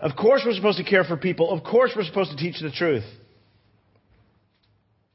Of 0.00 0.14
course, 0.14 0.42
we're 0.44 0.54
supposed 0.54 0.78
to 0.78 0.84
care 0.84 1.04
for 1.04 1.16
people. 1.16 1.50
Of 1.50 1.64
course, 1.64 1.92
we're 1.96 2.04
supposed 2.04 2.30
to 2.30 2.36
teach 2.36 2.60
the 2.60 2.70
truth. 2.70 3.04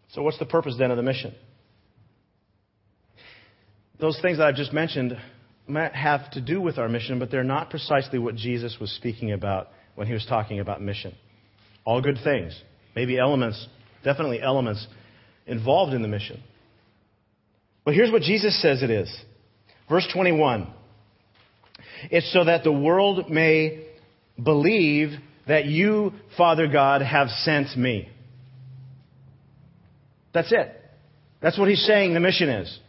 So, 0.10 0.24
what's 0.24 0.40
the 0.40 0.46
purpose 0.46 0.76
then 0.78 0.90
of 0.90 0.98
the 0.98 1.04
mission? 1.04 1.36
Those 4.00 4.20
things 4.22 4.40
that 4.40 4.48
I've 4.48 4.56
just 4.56 4.74
mentioned 4.74 5.16
might 5.68 5.94
have 5.94 6.32
to 6.32 6.42
do 6.42 6.60
with 6.60 6.80
our 6.80 6.90
mission, 6.90 7.20
but 7.20 7.30
they're 7.30 7.44
not 7.44 7.70
precisely 7.70 8.18
what 8.18 8.36
Jesus 8.36 8.78
was 8.82 8.92
speaking 8.92 9.32
about 9.32 9.68
when 10.02 10.08
he 10.08 10.16
was 10.16 10.26
talking 10.26 10.60
about 10.60 10.82
mission. 10.82 11.14
All 11.86 12.02
good 12.02 12.18
things, 12.24 12.60
maybe 12.96 13.20
elements, 13.20 13.68
definitely 14.04 14.42
elements 14.42 14.88
involved 15.46 15.94
in 15.94 16.02
the 16.02 16.08
mission. 16.08 16.42
But 17.86 17.94
here's 17.94 18.12
what 18.12 18.24
Jesus 18.24 18.60
says 18.64 18.82
it 18.82 18.90
is. 18.90 19.16
Verse 19.88 20.08
21. 20.12 20.74
It's 22.10 22.34
so 22.34 22.46
that 22.46 22.64
the 22.64 22.72
world 22.72 23.30
may 23.30 23.86
believe 24.44 25.12
that 25.48 25.66
you, 25.66 26.14
Father 26.36 26.66
God, 26.68 27.04
have 27.04 27.30
sent 27.30 27.78
me. 27.78 28.10
That's 30.34 30.52
it. 30.52 30.82
That's 31.44 31.60
what 31.60 31.70
he's 31.70 31.86
saying 31.86 32.16
the 32.16 32.20
mission 32.20 32.50
is. 32.50 32.80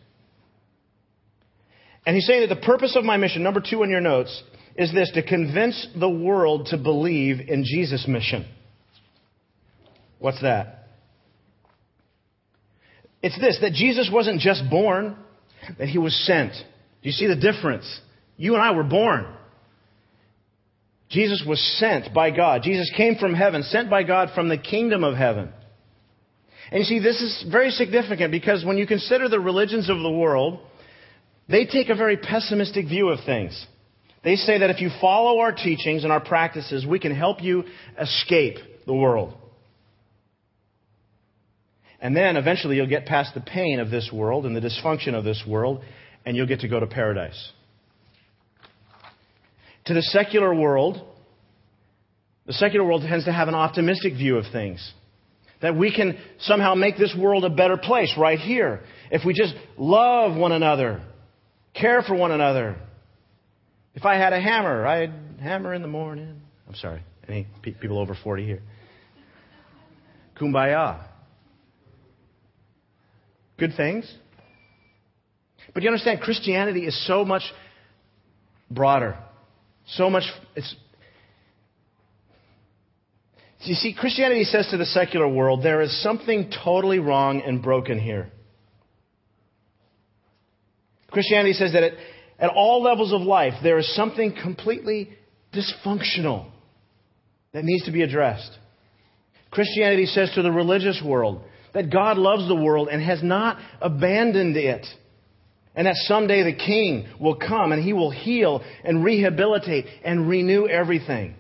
And 2.07 2.17
he's 2.17 2.27
saying 2.27 2.49
that 2.49 2.55
the 2.55 2.63
purpose 2.63 2.97
of 2.97 3.05
my 3.05 3.19
mission, 3.19 3.43
number 3.43 3.61
two 3.61 3.83
in 3.83 3.91
your 3.91 4.01
notes, 4.01 4.43
is 4.77 4.93
this 4.93 5.11
to 5.13 5.23
convince 5.23 5.87
the 5.99 6.09
world 6.09 6.67
to 6.67 6.79
believe 6.79 7.41
in 7.49 7.65
Jesus' 7.65 8.07
mission. 8.09 8.47
What's 10.19 10.41
that? 10.43 10.89
It's 13.23 13.39
this 13.39 13.59
that 13.61 13.73
Jesus 13.73 14.11
wasn't 14.13 14.41
just 14.41 14.69
born, 14.71 15.17
that 15.79 15.89
he 15.89 15.99
was 15.99 16.15
sent. 16.27 16.53
Do 16.53 17.09
you 17.09 17.13
see 17.13 17.27
the 17.27 17.37
difference? 17.37 18.01
You 18.37 18.55
and 18.55 18.63
I 18.63 18.73
were 18.73 18.85
born. 18.85 19.27
Jesus 21.11 21.45
was 21.47 21.61
sent 21.79 22.15
by 22.15 22.31
God. 22.31 22.63
Jesus 22.63 22.91
came 22.97 23.17
from 23.17 23.35
heaven, 23.35 23.63
sent 23.63 23.91
by 23.91 24.03
God 24.03 24.31
from 24.35 24.49
the 24.49 24.57
kingdom 24.57 25.05
of 25.05 25.15
heaven. 25.15 25.51
And 26.71 26.79
you 26.79 26.85
see, 26.85 27.01
this 27.01 27.21
is 27.21 27.45
very 27.53 27.71
significant 27.71 28.33
because 28.33 28.65
when 28.65 28.79
you 28.79 28.87
consider 28.87 29.29
the 29.29 29.39
religions 29.39 29.91
of 29.91 29.99
the 29.99 30.11
world, 30.11 30.61
they 31.49 31.67
take 31.67 31.91
a 31.91 31.95
very 31.95 32.17
pessimistic 32.17 32.87
view 32.87 33.11
of 33.11 33.19
things. 33.27 33.67
They 34.25 34.37
say 34.37 34.59
that 34.59 34.71
if 34.71 34.81
you 34.81 34.91
follow 35.01 35.41
our 35.41 35.53
teachings 35.53 36.05
and 36.05 36.13
our 36.13 36.21
practices, 36.21 36.87
we 36.87 36.99
can 36.99 37.15
help 37.15 37.43
you 37.43 37.65
escape 38.01 38.57
the 38.87 38.95
world. 38.95 39.35
And 42.01 42.17
then 42.17 42.37
eventually 42.37 42.77
you'll 42.77 42.89
get 42.89 43.07
past 43.07 43.35
the 43.35 43.41
pain 43.41 43.79
of 43.81 43.91
this 43.91 44.11
world 44.13 44.45
and 44.47 44.57
the 44.57 44.61
dysfunction 44.61 45.15
of 45.15 45.25
this 45.25 45.43
world, 45.47 45.83
and 46.25 46.37
you'll 46.37 46.47
get 46.47 46.61
to 46.61 46.69
go 46.69 46.81
to 46.81 46.87
paradise. 46.87 47.53
To 49.87 49.95
the 49.95 50.03
secular 50.03 50.55
world, 50.55 51.01
the 52.47 52.53
secular 52.53 52.85
world 52.85 53.03
tends 53.03 53.25
to 53.25 53.33
have 53.33 53.49
an 53.49 53.55
optimistic 53.55 54.15
view 54.15 54.37
of 54.37 54.45
things. 54.53 54.93
That 55.61 55.77
we 55.77 55.95
can 55.95 56.19
somehow 56.41 56.75
make 56.75 56.97
this 56.97 57.15
world 57.17 57.45
a 57.45 57.51
better 57.51 57.77
place 57.77 58.13
right 58.19 58.39
here. 58.39 58.81
If 59.13 59.25
we 59.25 59.33
just 59.33 59.55
love 59.77 60.37
one 60.37 60.51
another, 60.51 61.03
care 61.73 62.03
for 62.03 62.17
one 62.17 62.33
another. 62.33 62.77
If 63.95 64.05
I 64.05 64.17
had 64.17 64.33
a 64.33 64.41
hammer, 64.41 64.87
I'd 64.87 65.13
hammer 65.41 65.75
in 65.75 65.83
the 65.83 65.89
morning. 65.89 66.41
I'm 66.69 66.75
sorry, 66.75 67.03
any 67.29 67.47
people 67.63 67.99
over 67.99 68.17
40 68.23 68.47
here? 68.47 68.63
Kumbaya 70.41 71.13
good 73.63 73.77
things. 73.77 74.13
But 75.73 75.85
you 75.85 75.89
understand, 75.89 76.21
Christianity 76.21 76.85
is 76.85 77.07
so 77.07 77.25
much 77.25 77.43
broader. 78.69 79.17
So 79.87 80.11
much. 80.11 80.25
It's, 80.57 80.75
you 83.61 83.75
see, 83.75 83.95
Christianity 83.97 84.43
says 84.43 84.67
to 84.73 84.77
the 84.77 84.85
secular 84.85 85.29
world, 85.29 85.63
there 85.63 85.81
is 85.81 86.03
something 86.03 86.51
totally 86.65 86.99
wrong 86.99 87.41
and 87.41 87.63
broken 87.63 88.01
here. 88.01 88.33
Christianity 91.13 91.53
says 91.53 91.73
that 91.75 91.85
at, 91.85 91.93
at 92.43 92.51
all 92.51 92.83
levels 92.83 93.15
of 93.15 93.23
life, 93.23 93.55
there 93.63 93.79
is 93.79 93.95
something 93.95 94.35
completely 94.43 95.09
dysfunctional 95.55 96.51
that 97.53 97.65
needs 97.65 97.87
to 97.87 97.93
be 97.93 98.03
addressed. 98.03 98.51
Christianity 99.51 100.07
says 100.07 100.31
to 100.35 100.43
the 100.43 100.53
religious 100.53 101.03
world, 101.05 101.43
that 101.75 101.91
God 101.91 102.19
loves 102.19 102.47
the 102.49 102.57
world 102.57 102.89
and 102.91 103.03
has 103.03 103.23
not 103.23 103.59
abandoned 103.81 104.57
it. 104.57 104.87
And 105.75 105.87
that 105.87 105.95
someday 106.07 106.43
the 106.43 106.57
king 106.57 107.09
will 107.19 107.37
come 107.37 107.73
and 107.73 107.83
he 107.83 107.95
will 107.95 108.11
heal 108.11 108.63
and 108.85 109.03
rehabilitate 109.03 109.87
and 110.05 110.29
renew 110.29 110.67
everything. 110.67 111.35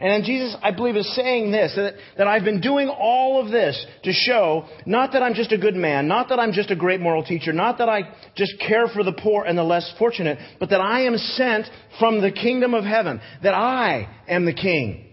And 0.00 0.24
Jesus, 0.24 0.56
I 0.62 0.70
believe, 0.70 0.96
is 0.96 1.14
saying 1.14 1.50
this 1.52 1.74
that, 1.76 1.94
that 2.16 2.26
I've 2.26 2.42
been 2.42 2.62
doing 2.62 2.88
all 2.88 3.44
of 3.44 3.52
this 3.52 3.84
to 4.04 4.12
show 4.12 4.64
not 4.86 5.12
that 5.12 5.22
I'm 5.22 5.34
just 5.34 5.52
a 5.52 5.58
good 5.58 5.76
man, 5.76 6.08
not 6.08 6.30
that 6.30 6.40
I'm 6.40 6.52
just 6.52 6.70
a 6.70 6.76
great 6.76 7.00
moral 7.00 7.22
teacher, 7.22 7.52
not 7.52 7.76
that 7.78 7.90
I 7.90 8.14
just 8.34 8.54
care 8.66 8.88
for 8.88 9.04
the 9.04 9.12
poor 9.12 9.44
and 9.44 9.58
the 9.58 9.62
less 9.62 9.92
fortunate, 9.98 10.38
but 10.58 10.70
that 10.70 10.80
I 10.80 11.02
am 11.02 11.18
sent 11.18 11.66
from 11.98 12.22
the 12.22 12.32
kingdom 12.32 12.72
of 12.72 12.84
heaven, 12.84 13.20
that 13.42 13.52
I 13.52 14.08
am 14.26 14.46
the 14.46 14.54
king. 14.54 15.06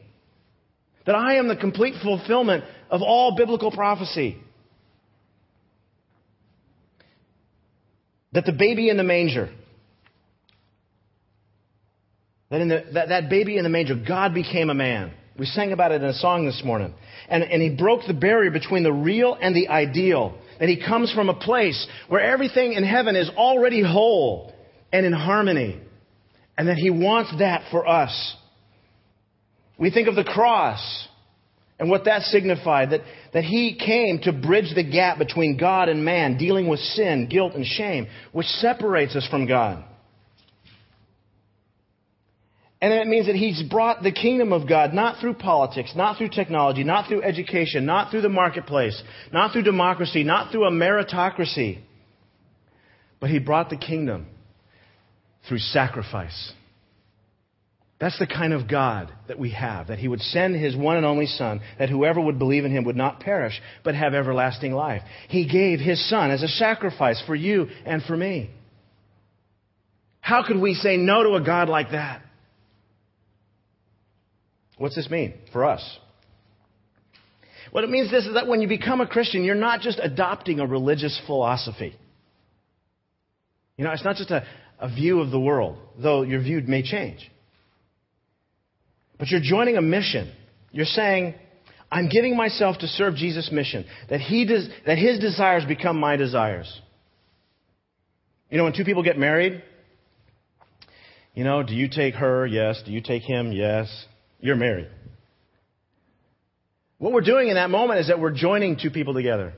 That 1.05 1.15
I 1.15 1.35
am 1.35 1.49
the 1.49 1.57
complete 1.57 1.95
fulfillment 2.01 2.63
of 2.89 3.01
all 3.01 3.35
biblical 3.35 3.71
prophecy. 3.71 4.37
That 8.31 8.45
the 8.45 8.53
baby 8.53 8.89
in 8.89 8.95
the 8.95 9.03
manger, 9.03 9.49
That, 12.49 12.61
in 12.61 12.69
the, 12.69 12.83
that, 12.93 13.09
that 13.09 13.29
baby 13.29 13.57
in 13.57 13.63
the 13.63 13.69
manger, 13.69 13.95
God 13.95 14.33
became 14.33 14.69
a 14.69 14.73
man. 14.73 15.11
We 15.37 15.45
sang 15.45 15.71
about 15.71 15.91
it 15.91 16.01
in 16.01 16.07
a 16.07 16.13
song 16.13 16.45
this 16.45 16.61
morning. 16.65 16.93
And, 17.29 17.43
and 17.43 17.61
he 17.61 17.69
broke 17.69 18.01
the 18.07 18.13
barrier 18.13 18.51
between 18.51 18.83
the 18.83 18.93
real 18.93 19.37
and 19.39 19.55
the 19.55 19.67
ideal. 19.67 20.37
That 20.59 20.69
he 20.69 20.81
comes 20.83 21.11
from 21.13 21.29
a 21.29 21.35
place 21.35 21.87
where 22.07 22.21
everything 22.21 22.73
in 22.73 22.83
heaven 22.83 23.15
is 23.15 23.29
already 23.37 23.83
whole 23.83 24.53
and 24.91 25.05
in 25.05 25.13
harmony. 25.13 25.79
And 26.57 26.69
that 26.69 26.77
he 26.77 26.89
wants 26.89 27.31
that 27.37 27.69
for 27.69 27.87
us. 27.87 28.35
We 29.77 29.91
think 29.91 30.07
of 30.07 30.15
the 30.15 30.23
cross 30.23 31.07
and 31.79 31.89
what 31.89 32.05
that 32.05 32.23
signified 32.23 32.91
that, 32.91 33.01
that 33.33 33.43
he 33.43 33.77
came 33.77 34.19
to 34.23 34.31
bridge 34.31 34.73
the 34.73 34.83
gap 34.83 35.19
between 35.19 35.57
God 35.57 35.89
and 35.89 36.03
man, 36.03 36.37
dealing 36.37 36.67
with 36.67 36.79
sin, 36.79 37.27
guilt, 37.29 37.53
and 37.53 37.65
shame, 37.65 38.07
which 38.31 38.47
separates 38.47 39.15
us 39.15 39.27
from 39.29 39.45
God. 39.45 39.83
And 42.79 42.93
it 42.93 43.07
means 43.07 43.25
that 43.25 43.35
he's 43.35 43.63
brought 43.63 44.03
the 44.03 44.11
kingdom 44.11 44.53
of 44.53 44.69
God 44.69 44.93
not 44.93 45.19
through 45.19 45.33
politics, 45.35 45.93
not 45.95 46.17
through 46.17 46.29
technology, 46.29 46.83
not 46.83 47.07
through 47.07 47.23
education, 47.23 47.85
not 47.85 48.11
through 48.11 48.21
the 48.21 48.29
marketplace, 48.29 49.01
not 49.33 49.51
through 49.51 49.63
democracy, 49.63 50.23
not 50.23 50.51
through 50.51 50.65
a 50.65 50.71
meritocracy, 50.71 51.79
but 53.19 53.31
he 53.31 53.39
brought 53.39 53.71
the 53.71 53.77
kingdom 53.77 54.27
through 55.47 55.57
sacrifice. 55.57 56.53
That's 57.99 58.19
the 58.19 58.27
kind 58.27 58.53
of 58.53 58.69
God 58.69 59.11
that 59.27 59.39
we 59.39 59.51
have, 59.51 59.87
that 59.87 59.97
He 59.97 60.07
would 60.07 60.21
send 60.21 60.55
His 60.55 60.75
one 60.75 60.97
and 60.97 61.05
only 61.05 61.25
Son, 61.25 61.61
that 61.79 61.89
whoever 61.89 62.21
would 62.21 62.37
believe 62.37 62.63
in 62.63 62.71
Him 62.71 62.83
would 62.83 62.95
not 62.95 63.19
perish, 63.19 63.59
but 63.83 63.95
have 63.95 64.13
everlasting 64.13 64.71
life. 64.71 65.01
He 65.29 65.47
gave 65.47 65.79
His 65.79 66.07
Son 66.07 66.29
as 66.29 66.43
a 66.43 66.47
sacrifice 66.47 67.21
for 67.25 67.33
you 67.33 67.67
and 67.85 68.03
for 68.03 68.15
me. 68.15 68.51
How 70.19 70.45
could 70.45 70.59
we 70.59 70.75
say 70.75 70.97
no 70.97 71.23
to 71.23 71.35
a 71.35 71.41
God 71.41 71.69
like 71.69 71.91
that? 71.91 72.21
What's 74.77 74.95
this 74.95 75.09
mean 75.09 75.33
for 75.51 75.65
us? 75.65 75.97
What 77.71 77.83
it 77.83 77.89
means 77.89 78.09
this 78.09 78.25
is 78.25 78.33
that 78.35 78.47
when 78.47 78.61
you 78.61 78.67
become 78.67 79.01
a 79.01 79.07
Christian, 79.07 79.43
you're 79.43 79.55
not 79.55 79.81
just 79.81 79.99
adopting 80.01 80.59
a 80.59 80.65
religious 80.65 81.19
philosophy. 81.25 81.95
You 83.75 83.85
know, 83.85 83.91
it's 83.91 84.03
not 84.03 84.15
just 84.15 84.31
a, 84.31 84.45
a 84.79 84.87
view 84.87 85.19
of 85.19 85.31
the 85.31 85.39
world, 85.39 85.77
though 86.01 86.21
your 86.21 86.41
view 86.41 86.61
may 86.61 86.81
change. 86.81 87.29
But 89.19 89.29
you're 89.29 89.41
joining 89.41 89.77
a 89.77 89.81
mission. 89.81 90.31
You're 90.71 90.85
saying, 90.85 91.35
I'm 91.91 92.09
giving 92.09 92.35
myself 92.35 92.77
to 92.79 92.87
serve 92.87 93.15
Jesus' 93.15 93.51
mission, 93.51 93.85
that, 94.09 94.21
he 94.21 94.45
does, 94.45 94.67
that 94.85 94.97
his 94.97 95.19
desires 95.19 95.65
become 95.65 95.99
my 95.99 96.15
desires. 96.15 96.81
You 98.49 98.57
know, 98.57 98.63
when 98.63 98.73
two 98.73 98.85
people 98.85 99.03
get 99.03 99.17
married, 99.17 99.61
you 101.33 101.43
know, 101.43 101.63
do 101.63 101.75
you 101.75 101.87
take 101.89 102.15
her? 102.15 102.47
Yes. 102.47 102.81
Do 102.85 102.91
you 102.91 103.01
take 103.01 103.23
him? 103.23 103.51
Yes. 103.51 104.05
You're 104.39 104.55
married. 104.55 104.87
What 106.99 107.13
we're 107.13 107.21
doing 107.21 107.49
in 107.49 107.55
that 107.55 107.69
moment 107.69 107.99
is 107.99 108.07
that 108.07 108.19
we're 108.19 108.31
joining 108.31 108.77
two 108.77 108.89
people 108.89 109.13
together. 109.13 109.53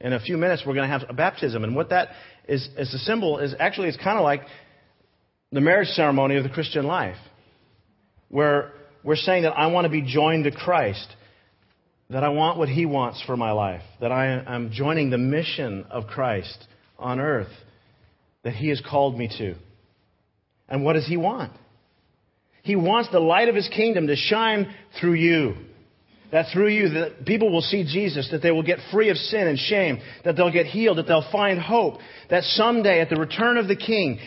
In 0.00 0.14
a 0.14 0.20
few 0.20 0.38
minutes, 0.38 0.62
we're 0.66 0.74
going 0.74 0.88
to 0.88 0.98
have 0.98 1.08
a 1.10 1.12
baptism. 1.12 1.62
And 1.62 1.76
what 1.76 1.90
that 1.90 2.08
is, 2.48 2.68
as 2.78 2.92
a 2.94 2.98
symbol, 2.98 3.38
is 3.38 3.54
actually, 3.58 3.88
it's 3.88 3.98
kind 3.98 4.18
of 4.18 4.24
like 4.24 4.42
the 5.52 5.60
marriage 5.60 5.88
ceremony 5.88 6.36
of 6.36 6.44
the 6.44 6.48
Christian 6.48 6.86
life 6.86 7.18
where 8.28 8.72
we're 9.02 9.16
saying 9.16 9.42
that 9.42 9.52
I 9.52 9.66
want 9.66 9.84
to 9.84 9.90
be 9.90 10.02
joined 10.02 10.44
to 10.44 10.50
Christ, 10.52 11.06
that 12.08 12.24
I 12.24 12.30
want 12.30 12.58
what 12.58 12.68
He 12.68 12.86
wants 12.86 13.22
for 13.26 13.36
my 13.36 13.52
life, 13.52 13.82
that 14.00 14.12
I 14.12 14.42
am 14.46 14.70
joining 14.72 15.10
the 15.10 15.18
mission 15.18 15.84
of 15.90 16.06
Christ 16.06 16.66
on 16.98 17.20
earth 17.20 17.52
that 18.42 18.54
He 18.54 18.68
has 18.68 18.80
called 18.80 19.18
me 19.18 19.28
to. 19.38 19.54
And 20.68 20.84
what 20.84 20.94
does 20.94 21.06
He 21.06 21.16
want? 21.16 21.52
He 22.62 22.76
wants 22.76 23.10
the 23.10 23.20
light 23.20 23.48
of 23.48 23.54
His 23.54 23.68
kingdom 23.68 24.06
to 24.06 24.16
shine 24.16 24.72
through 25.00 25.14
you. 25.14 25.54
That 26.32 26.46
through 26.52 26.68
you, 26.68 26.90
that 26.90 27.24
people 27.26 27.50
will 27.50 27.60
see 27.60 27.82
Jesus, 27.82 28.28
that 28.30 28.40
they 28.40 28.52
will 28.52 28.62
get 28.62 28.78
free 28.92 29.10
of 29.10 29.16
sin 29.16 29.48
and 29.48 29.58
shame, 29.58 29.98
that 30.24 30.36
they'll 30.36 30.52
get 30.52 30.66
healed, 30.66 30.98
that 30.98 31.08
they'll 31.08 31.28
find 31.32 31.58
hope, 31.58 31.98
that 32.28 32.44
someday 32.44 33.00
at 33.00 33.10
the 33.10 33.16
return 33.16 33.56
of 33.56 33.66
the 33.66 33.74
King, 33.74 34.20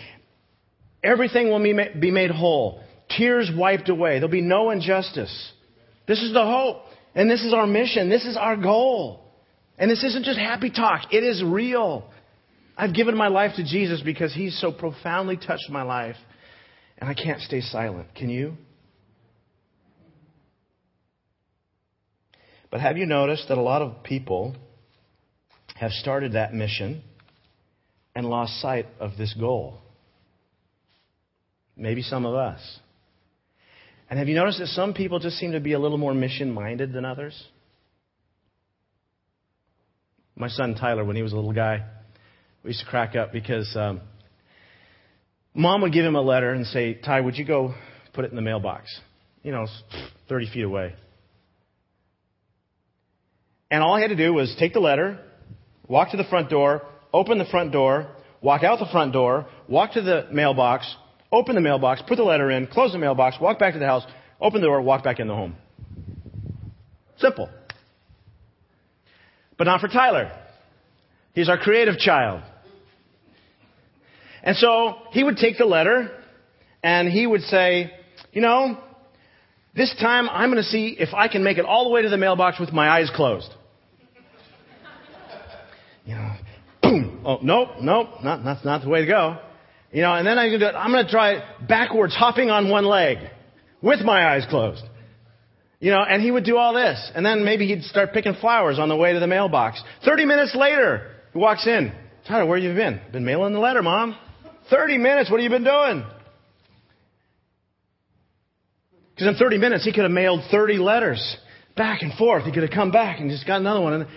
everything 1.02 1.50
will 1.50 1.63
be 1.63 2.12
made 2.12 2.32
whole 2.32 2.84
tears 3.17 3.52
wiped 3.56 3.89
away. 3.89 4.15
There'll 4.15 4.30
be 4.30 4.41
no 4.41 4.69
injustice. 4.69 5.52
This 6.08 6.22
is 6.22 6.34
the 6.34 6.46
hope. 6.46 6.78
And 7.15 7.30
this 7.30 7.43
is 7.43 7.54
our 7.54 7.67
mission. 7.67 8.10
This 8.10 8.26
is 8.26 8.38
our 8.38 8.58
goal. 8.58 9.24
And 9.78 9.89
this 9.89 10.04
isn't 10.04 10.26
just 10.26 10.39
happy 10.39 10.69
talk. 10.69 11.13
It 11.13 11.24
is 11.24 11.43
real. 11.43 12.10
I've 12.76 12.93
given 12.93 13.15
my 13.15 13.28
life 13.28 13.52
to 13.58 13.63
Jesus 13.63 14.02
because 14.02 14.34
He's 14.34 14.60
so 14.60 14.72
profoundly 14.72 15.38
touched 15.38 15.69
my 15.69 15.84
life. 15.84 16.15
And 17.04 17.10
I 17.10 17.22
can't 17.22 17.42
stay 17.42 17.60
silent. 17.60 18.16
Can 18.16 18.30
you? 18.30 18.54
But 22.72 22.80
have 22.80 22.96
you 22.96 23.06
noticed 23.06 23.50
that 23.50 23.58
a 23.58 23.62
lot 23.62 23.82
of 23.82 24.04
people 24.04 24.56
have 25.76 25.92
started 25.92 26.32
that 26.32 26.54
mission 26.54 27.04
and 28.16 28.26
lost 28.26 28.62
sight 28.62 28.86
of 29.02 29.18
this 29.18 29.36
goal? 29.38 29.80
Maybe 31.76 32.04
some 32.04 32.26
of 32.26 32.36
us. 32.36 32.62
And 34.10 34.18
have 34.18 34.30
you 34.30 34.36
noticed 34.36 34.60
that 34.60 34.68
some 34.68 34.94
people 34.94 35.20
just 35.20 35.36
seem 35.36 35.52
to 35.52 35.60
be 35.60 35.74
a 35.74 35.80
little 35.80 35.98
more 35.98 36.13
mission 36.13 36.54
minded 36.54 36.94
than 36.94 37.04
others? 37.04 37.38
My 40.38 40.48
son 40.48 40.76
Tyler, 40.76 41.04
when 41.04 41.18
he 41.18 41.22
was 41.22 41.34
a 41.34 41.36
little 41.36 41.52
guy, 41.52 41.84
we 42.63 42.70
used 42.70 42.80
to 42.80 42.86
crack 42.86 43.13
up 43.18 43.34
because 43.34 43.76
um, 43.76 44.00
mom 45.54 45.82
would 45.82 45.94
give 45.94 46.06
him 46.06 46.16
a 46.16 46.22
letter 46.22 46.52
and 46.52 46.66
say, 46.68 46.96
Ty, 46.96 47.22
would 47.22 47.38
you 47.38 47.46
go 47.46 47.74
put 48.13 48.26
it 48.26 48.32
in 48.32 48.36
the 48.36 48.42
mailbox? 48.42 48.89
You 49.44 49.52
know, 49.52 49.68
30 50.30 50.52
feet 50.52 50.63
away. 50.63 50.96
And 53.70 53.82
all 53.82 53.96
I 53.96 54.02
had 54.02 54.10
to 54.10 54.16
do 54.16 54.34
was 54.34 54.56
take 54.60 54.74
the 54.74 54.80
letter, 54.80 55.20
walk 55.88 56.12
to 56.12 56.18
the 56.18 56.24
front 56.26 56.50
door, 56.50 56.84
open 57.12 57.38
the 57.38 57.46
front 57.46 57.72
door, 57.72 58.08
walk 58.42 58.63
out 58.63 58.80
the 58.80 58.88
front 58.92 59.13
door, 59.13 59.48
walk 59.68 59.94
to 59.94 60.02
the 60.02 60.28
mailbox, 60.32 60.96
open 61.32 61.56
the 61.56 61.62
mailbox, 61.62 62.02
put 62.08 62.18
the 62.18 62.24
letter 62.24 62.52
in, 62.52 62.68
close 62.68 62.92
the 62.92 63.00
mailbox, 63.00 63.38
walk 63.42 63.58
back 63.58 63.74
to 63.74 63.80
the 63.80 63.86
house, 63.86 64.06
open 64.39 64.62
the 64.62 64.68
door, 64.68 64.82
walk 64.82 65.04
back 65.04 65.20
in 65.20 65.28
the 65.28 65.34
home. 65.34 65.56
Simple. 67.18 67.50
But 69.58 69.66
not 69.66 69.82
for 69.82 69.88
Tyler. 69.88 70.32
He's 71.34 71.50
our 71.50 71.58
creative 71.58 71.98
child. 71.98 72.44
And 74.44 74.58
so 74.58 74.96
he 75.12 75.24
would 75.24 75.38
take 75.38 75.58
the 75.58 75.66
letter 75.66 76.12
and 76.84 77.08
he 77.08 77.26
would 77.26 77.42
say, 77.42 77.92
you 78.34 78.42
know, 78.42 78.78
this 79.76 79.96
time 80.00 80.30
I'm 80.30 80.52
going 80.52 80.62
to 80.62 80.70
see 80.70 80.96
if 81.00 81.14
I 81.14 81.30
can 81.30 81.44
make 81.44 81.58
it 81.58 81.66
all 81.66 81.86
the 81.86 81.90
way 81.90 82.02
to 82.02 82.10
the 82.10 82.18
mailbox 82.18 82.60
with 82.60 82.74
my 82.74 82.90
eyes 82.90 83.10
closed. 83.16 83.50
You 86.06 86.16
know, 86.16 86.34
boom. 86.82 87.24
Oh, 87.26 87.40
nope, 87.42 87.70
nope, 87.80 88.10
not, 88.22 88.44
that's 88.44 88.66
not 88.66 88.82
the 88.82 88.90
way 88.90 89.00
to 89.00 89.08
go. 89.08 89.38
You 89.94 90.02
know, 90.02 90.14
and 90.14 90.28
then 90.28 90.38
I'm 90.38 90.50
going 90.50 90.60
to, 90.60 90.78
I'm 90.78 90.92
going 90.92 91.06
to 91.06 91.10
try 91.10 91.42
backwards, 91.66 92.14
hopping 92.14 92.50
on 92.50 92.70
one 92.70 92.84
leg 92.84 93.20
with 93.82 94.02
my 94.02 94.34
eyes 94.34 94.46
closed. 94.50 94.84
You 95.80 95.92
know, 95.92 96.02
and 96.04 96.22
he 96.22 96.30
would 96.30 96.44
do 96.44 96.58
all 96.58 96.74
this. 96.74 97.12
And 97.16 97.26
then 97.26 97.46
maybe 97.46 97.68
he'd 97.68 97.84
start 97.84 98.12
picking 98.12 98.34
flowers 98.36 98.80
on 98.80 98.90
the 98.90 98.98
way 98.98 99.14
to 99.14 99.20
the 99.22 99.28
mailbox. 99.28 99.82
30 100.04 100.26
minutes 100.26 100.54
later, 100.56 101.12
he 101.32 101.40
walks 101.40 101.66
in. 101.68 101.94
Tyler, 102.28 102.46
where 102.46 102.58
you 102.58 102.74
been? 102.74 103.00
Been 103.14 103.24
mailing 103.24 103.54
the 103.54 103.60
letter, 103.60 103.82
Mom. 103.82 104.18
30 104.74 104.98
minutes, 104.98 105.30
what 105.30 105.40
have 105.40 105.44
you 105.44 105.50
been 105.50 105.64
doing? 105.64 106.04
Because 109.12 109.28
in 109.28 109.36
30 109.36 109.58
minutes, 109.60 109.86
he 109.86 109.94
could 109.94 110.04
have 110.04 110.12
mailed 110.12 110.42
30 110.50 110.78
letters 110.78 111.38
back 111.78 112.02
and 112.02 112.14
forth. 112.14 112.46
He 112.46 112.52
could 112.52 112.64
have 112.64 112.72
come 112.72 112.92
back 112.92 113.20
and 113.20 113.30
just 113.30 113.46
got 113.46 113.62
another 113.62 113.82
one. 113.82 114.08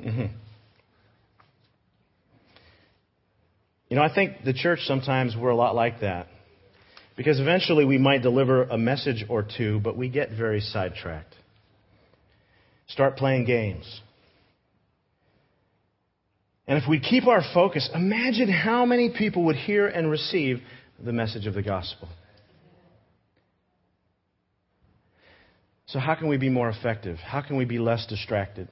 Mm-hmm. 0.00 0.26
You 3.88 3.96
know, 3.96 4.02
I 4.02 4.12
think 4.12 4.44
the 4.44 4.54
church 4.54 4.80
sometimes 4.84 5.36
we're 5.36 5.50
a 5.50 5.56
lot 5.56 5.74
like 5.74 6.00
that. 6.00 6.26
Because 7.16 7.38
eventually 7.38 7.84
we 7.84 7.98
might 7.98 8.22
deliver 8.22 8.64
a 8.64 8.78
message 8.78 9.24
or 9.28 9.44
two, 9.44 9.80
but 9.80 9.96
we 9.96 10.08
get 10.08 10.30
very 10.30 10.60
sidetracked. 10.60 11.34
Start 12.88 13.16
playing 13.16 13.44
games. 13.44 14.00
And 16.70 16.80
if 16.80 16.88
we 16.88 17.00
keep 17.00 17.26
our 17.26 17.42
focus, 17.52 17.90
imagine 17.92 18.48
how 18.48 18.86
many 18.86 19.10
people 19.10 19.46
would 19.46 19.56
hear 19.56 19.88
and 19.88 20.08
receive 20.08 20.62
the 21.04 21.12
message 21.12 21.48
of 21.48 21.54
the 21.54 21.62
gospel. 21.62 22.08
So, 25.86 25.98
how 25.98 26.14
can 26.14 26.28
we 26.28 26.36
be 26.36 26.48
more 26.48 26.68
effective? 26.68 27.16
How 27.16 27.42
can 27.42 27.56
we 27.56 27.64
be 27.64 27.80
less 27.80 28.06
distracted? 28.06 28.68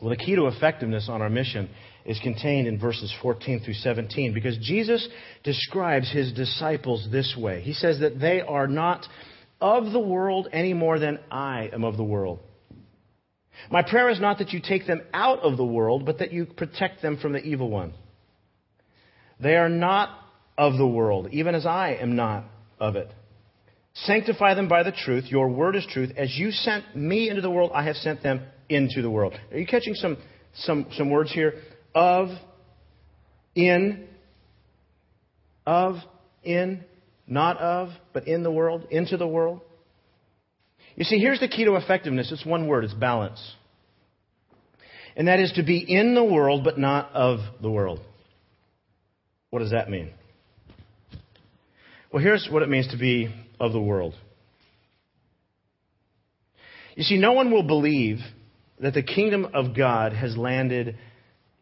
Well, 0.00 0.08
the 0.08 0.16
key 0.16 0.34
to 0.36 0.46
effectiveness 0.46 1.06
on 1.10 1.20
our 1.20 1.28
mission 1.28 1.68
is 2.06 2.18
contained 2.20 2.66
in 2.66 2.80
verses 2.80 3.14
14 3.20 3.60
through 3.60 3.74
17 3.74 4.32
because 4.32 4.56
Jesus 4.56 5.06
describes 5.44 6.10
his 6.10 6.32
disciples 6.32 7.08
this 7.12 7.36
way. 7.38 7.60
He 7.60 7.74
says 7.74 8.00
that 8.00 8.18
they 8.18 8.40
are 8.40 8.66
not 8.66 9.06
of 9.60 9.92
the 9.92 10.00
world 10.00 10.48
any 10.50 10.72
more 10.72 10.98
than 10.98 11.18
I 11.30 11.68
am 11.74 11.84
of 11.84 11.98
the 11.98 12.04
world. 12.04 12.40
My 13.70 13.82
prayer 13.82 14.10
is 14.10 14.20
not 14.20 14.38
that 14.38 14.52
you 14.52 14.60
take 14.60 14.86
them 14.86 15.02
out 15.12 15.40
of 15.40 15.56
the 15.56 15.64
world, 15.64 16.04
but 16.04 16.18
that 16.18 16.32
you 16.32 16.46
protect 16.46 17.02
them 17.02 17.18
from 17.18 17.32
the 17.32 17.40
evil 17.40 17.70
one. 17.70 17.94
They 19.40 19.56
are 19.56 19.68
not 19.68 20.10
of 20.56 20.76
the 20.76 20.86
world, 20.86 21.28
even 21.32 21.54
as 21.54 21.66
I 21.66 21.96
am 22.00 22.16
not 22.16 22.44
of 22.78 22.96
it. 22.96 23.10
Sanctify 23.94 24.54
them 24.54 24.68
by 24.68 24.82
the 24.82 24.92
truth. 24.92 25.24
Your 25.26 25.48
word 25.48 25.76
is 25.76 25.86
truth. 25.90 26.12
As 26.16 26.36
you 26.36 26.50
sent 26.50 26.96
me 26.96 27.28
into 27.28 27.42
the 27.42 27.50
world, 27.50 27.72
I 27.74 27.84
have 27.84 27.96
sent 27.96 28.22
them 28.22 28.42
into 28.68 29.02
the 29.02 29.10
world. 29.10 29.34
Are 29.50 29.58
you 29.58 29.66
catching 29.66 29.94
some, 29.94 30.16
some, 30.54 30.86
some 30.96 31.10
words 31.10 31.32
here? 31.32 31.54
Of, 31.94 32.28
in, 33.54 34.06
of, 35.66 35.96
in, 36.42 36.84
not 37.26 37.58
of, 37.58 37.90
but 38.12 38.26
in 38.26 38.42
the 38.42 38.50
world, 38.50 38.86
into 38.90 39.16
the 39.16 39.26
world. 39.26 39.60
You 40.96 41.04
see, 41.04 41.18
here's 41.18 41.40
the 41.40 41.48
key 41.48 41.64
to 41.64 41.76
effectiveness. 41.76 42.30
It's 42.30 42.44
one 42.44 42.66
word. 42.66 42.84
It's 42.84 42.94
balance. 42.94 43.54
And 45.16 45.28
that 45.28 45.40
is 45.40 45.52
to 45.52 45.62
be 45.62 45.78
in 45.78 46.14
the 46.14 46.24
world, 46.24 46.64
but 46.64 46.78
not 46.78 47.12
of 47.12 47.40
the 47.60 47.70
world. 47.70 48.00
What 49.50 49.60
does 49.60 49.70
that 49.72 49.90
mean? 49.90 50.10
Well, 52.12 52.22
here's 52.22 52.48
what 52.50 52.62
it 52.62 52.68
means 52.68 52.88
to 52.88 52.98
be 52.98 53.34
of 53.58 53.72
the 53.72 53.80
world. 53.80 54.14
You 56.94 57.04
see, 57.04 57.16
no 57.16 57.32
one 57.32 57.50
will 57.50 57.62
believe 57.62 58.18
that 58.80 58.94
the 58.94 59.02
kingdom 59.02 59.48
of 59.54 59.74
God 59.74 60.12
has 60.12 60.36
landed 60.36 60.96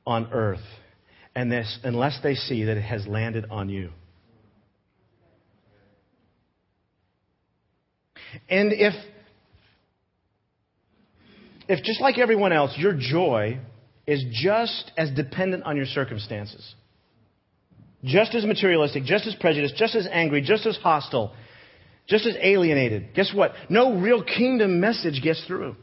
on 0.06 0.28
earth 0.32 0.60
unless 1.36 2.18
they 2.22 2.34
see 2.34 2.64
that 2.64 2.76
it 2.76 2.82
has 2.82 3.06
landed 3.06 3.46
on 3.50 3.68
you. 3.68 3.90
And 8.48 8.72
if, 8.72 8.94
if 11.70 11.84
just 11.84 12.00
like 12.00 12.18
everyone 12.18 12.52
else, 12.52 12.74
your 12.76 12.94
joy 12.98 13.60
is 14.04 14.24
just 14.32 14.90
as 14.96 15.08
dependent 15.12 15.62
on 15.62 15.76
your 15.76 15.86
circumstances, 15.86 16.74
just 18.02 18.34
as 18.34 18.44
materialistic, 18.44 19.04
just 19.04 19.24
as 19.28 19.36
prejudiced, 19.36 19.76
just 19.76 19.94
as 19.94 20.08
angry, 20.10 20.42
just 20.42 20.66
as 20.66 20.76
hostile, 20.78 21.32
just 22.08 22.26
as 22.26 22.34
alienated, 22.42 23.14
guess 23.14 23.32
what? 23.32 23.52
No 23.68 24.00
real 24.00 24.20
kingdom 24.24 24.80
message 24.80 25.22
gets 25.22 25.44
through. 25.46 25.76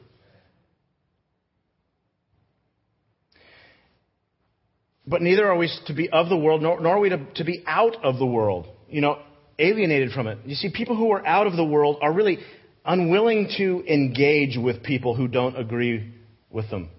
But 5.08 5.21
neither 5.21 5.47
are 5.47 5.56
we 5.56 5.71
to 5.86 5.93
be 5.93 6.10
of 6.10 6.28
the 6.28 6.36
world, 6.36 6.62
nor, 6.62 6.82
nor 6.82 6.97
are 6.97 7.00
we 7.00 7.10
to, 7.10 7.26
to 7.36 7.45
be 7.45 7.63
out 7.65 8.04
of 8.04 8.17
the 8.17 8.26
world. 8.26 8.67
You 8.89 9.00
know, 9.00 9.19
alienated 9.58 10.12
from 10.12 10.28
it. 10.28 10.39
You 10.45 10.56
see, 10.56 10.69
people 10.69 10.97
who 10.97 11.12
are 11.13 11.26
out 11.26 11.47
of 11.47 11.56
the 11.56 11.63
world 11.63 12.00
are 12.02 12.12
really 12.12 12.39
unwilling 12.88 13.50
to 13.58 13.84
engage 13.86 14.58
with 14.58 14.82
people 14.82 15.13
who 15.13 15.28
don't 15.28 15.58
agree 15.58 16.13
with 16.50 16.69
them. 16.71 16.89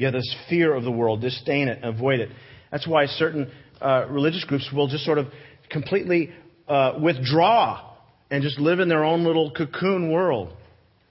Have 0.00 0.14
this 0.14 0.34
fear 0.48 0.74
of 0.74 0.82
the 0.82 0.90
world, 0.90 1.20
disdain 1.20 1.68
it, 1.68 1.84
avoid 1.84 2.18
it. 2.18 2.30
That's 2.72 2.88
why 2.88 3.06
certain 3.06 3.52
uh, 3.80 4.06
religious 4.08 4.42
groups 4.42 4.68
will 4.74 4.88
just 4.88 5.04
sort 5.04 5.18
of 5.18 5.26
completely 5.70 6.30
uh, 6.66 6.94
withdraw 7.00 7.92
and 8.28 8.42
just 8.42 8.58
live 8.58 8.80
in 8.80 8.88
their 8.88 9.04
own 9.04 9.22
little 9.22 9.52
cocoon 9.52 10.10
world. 10.10 10.56